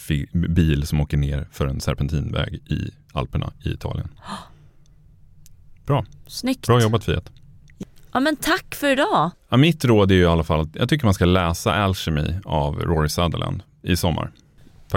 bil 0.54 0.86
som 0.86 1.00
åker 1.00 1.16
ner 1.16 1.48
för 1.52 1.66
en 1.66 1.80
serpentinväg 1.80 2.54
i 2.54 2.90
Alperna 3.12 3.52
i 3.64 3.68
Italien. 3.68 4.08
Snyggt. 6.26 6.66
Bra 6.66 6.80
jobbat 6.80 7.04
Fiat. 7.04 7.30
Ja 8.12 8.20
men 8.20 8.36
tack 8.36 8.74
för 8.74 8.92
idag. 8.92 9.30
Ja, 9.48 9.56
mitt 9.56 9.84
råd 9.84 10.10
är 10.10 10.14
ju 10.14 10.22
i 10.22 10.26
alla 10.26 10.44
fall 10.44 10.60
att 10.60 10.76
jag 10.76 10.88
tycker 10.88 11.04
man 11.04 11.14
ska 11.14 11.24
läsa 11.24 11.74
Alchemy 11.74 12.34
av 12.44 12.80
Rory 12.80 13.08
Sutherland 13.08 13.62
i 13.82 13.96
sommar. 13.96 14.32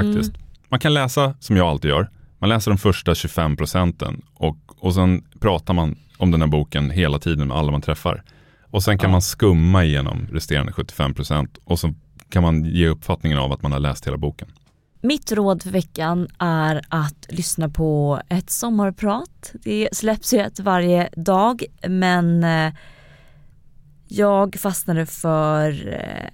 Faktiskt. 0.04 0.34
Man 0.70 0.80
kan 0.80 0.94
läsa 0.94 1.34
som 1.40 1.58
jag 1.58 1.68
alltid 1.68 1.90
gör. 1.90 2.10
Man 2.40 2.50
läser 2.50 2.72
de 2.72 2.78
första 2.78 3.16
25 3.16 3.58
procenten 3.58 4.22
och, 4.34 4.58
och 4.80 4.94
sen 4.94 5.24
pratar 5.40 5.74
man 5.74 5.96
om 6.18 6.32
den 6.32 6.42
här 6.42 6.48
boken 6.48 6.90
hela 6.90 7.20
tiden 7.20 7.48
med 7.48 7.58
alla 7.58 7.72
man 7.72 7.82
träffar. 7.82 8.24
Och 8.72 8.84
sen 8.84 8.98
kan 8.98 9.10
Ja. 9.10 9.12
man 9.12 9.22
skumma 9.22 9.84
igenom 9.84 10.28
resterande 10.32 10.72
75 10.72 11.14
procent 11.14 11.58
och 11.64 11.80
så 11.80 11.94
kan 12.30 12.44
man 12.44 12.66
ge 12.66 12.88
uppfattningen 12.88 13.40
av 13.40 13.52
att 13.52 13.62
man 13.62 13.72
har 13.72 13.80
läst 13.80 14.08
hela 14.08 14.18
boken. 14.18 14.48
Mitt 15.02 15.32
råd 15.32 15.64
för 15.64 15.70
veckan 15.70 16.28
är 16.40 16.82
att 16.90 17.26
lyssna 17.30 17.70
på 17.70 18.22
ett 18.30 18.50
sommarprat. 18.50 19.52
Det 19.54 19.90
släpps 19.92 20.34
ju 20.34 20.40
ett 20.40 20.60
varje 20.60 21.10
dag 21.16 21.64
men 21.88 22.44
eh, 22.44 22.74
jag 24.08 24.56
fastnade 24.56 25.06
för 25.06 25.88
eh, 25.94 26.30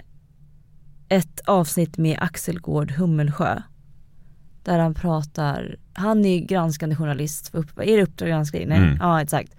ett 1.09 1.39
avsnitt 1.45 1.97
med 1.97 2.17
Axel 2.21 2.59
Gård 2.59 2.91
Hummelsjö. 2.91 3.61
Där 4.63 4.79
han 4.79 4.93
pratar, 4.93 5.75
han 5.93 6.25
är 6.25 6.39
granskande 6.39 6.95
journalist, 6.95 7.47
för 7.47 7.57
upp, 7.57 7.79
är 7.79 7.97
det 7.97 8.03
Uppdrag 8.03 8.29
granskning? 8.29 8.67
Nej, 8.67 8.77
Mm. 8.77 8.97
ja 8.99 9.21
exakt. 9.21 9.55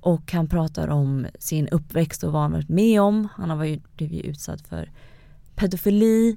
Och 0.00 0.32
han 0.32 0.48
pratar 0.48 0.88
om 0.88 1.26
sin 1.38 1.68
uppväxt 1.68 2.24
och 2.24 2.32
vad 2.32 2.42
han 2.42 2.52
varit 2.52 2.68
med 2.68 3.00
om. 3.00 3.28
Han 3.36 3.50
har 3.50 3.56
varit, 3.56 3.96
blivit 3.96 4.24
utsatt 4.24 4.60
för 4.68 4.90
pedofili 5.54 6.36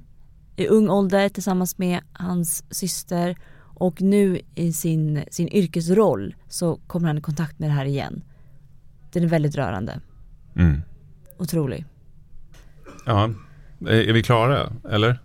i 0.56 0.66
ung 0.66 0.88
ålder 0.90 1.28
tillsammans 1.28 1.78
med 1.78 2.00
hans 2.12 2.64
syster 2.70 3.36
och 3.62 4.02
nu 4.02 4.40
i 4.54 4.72
sin, 4.72 5.24
sin 5.30 5.48
yrkesroll 5.48 6.34
så 6.48 6.76
kommer 6.86 7.06
han 7.06 7.18
i 7.18 7.20
kontakt 7.20 7.58
med 7.58 7.68
det 7.70 7.74
här 7.74 7.84
igen. 7.84 8.22
Den 9.12 9.22
är 9.24 9.28
väldigt 9.28 9.54
rörande, 9.56 10.00
Mm. 10.56 10.82
otrolig. 11.38 11.84
Ja, 13.06 13.30
är, 13.86 14.08
är 14.08 14.12
vi 14.12 14.22
klara 14.22 14.72
eller? 14.90 15.18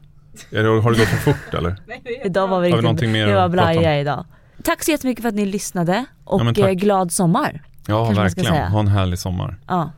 Det, 0.50 0.58
har 0.58 0.92
det 0.92 0.98
gått 1.00 1.08
för 1.08 1.18
fort 1.18 1.54
eller? 1.54 1.76
Idag 2.26 2.48
var 2.48 2.50
vi 2.50 2.54
Har 2.56 2.62
vi 2.62 2.68
riktigt, 2.68 2.84
någonting 2.84 3.12
mer 3.12 3.28
vi 3.28 3.34
var 3.34 3.46
att 3.46 3.52
prata 3.52 3.68
om? 3.70 3.74
blaja 3.78 4.00
idag. 4.00 4.26
Tack 4.64 4.84
så 4.84 4.92
jättemycket 4.92 5.22
för 5.22 5.30
att 5.30 5.36
ni 5.36 5.46
lyssnade 5.46 6.06
och 6.24 6.42
Ja, 6.56 6.68
eh, 6.70 6.74
glad 6.74 7.12
sommar. 7.12 7.62
Ja, 7.88 8.12
verkligen. 8.12 8.72
Ha 8.72 8.80
en 8.80 8.88
härlig 8.88 9.20
sommar. 9.20 9.58
Ja, 9.68 9.92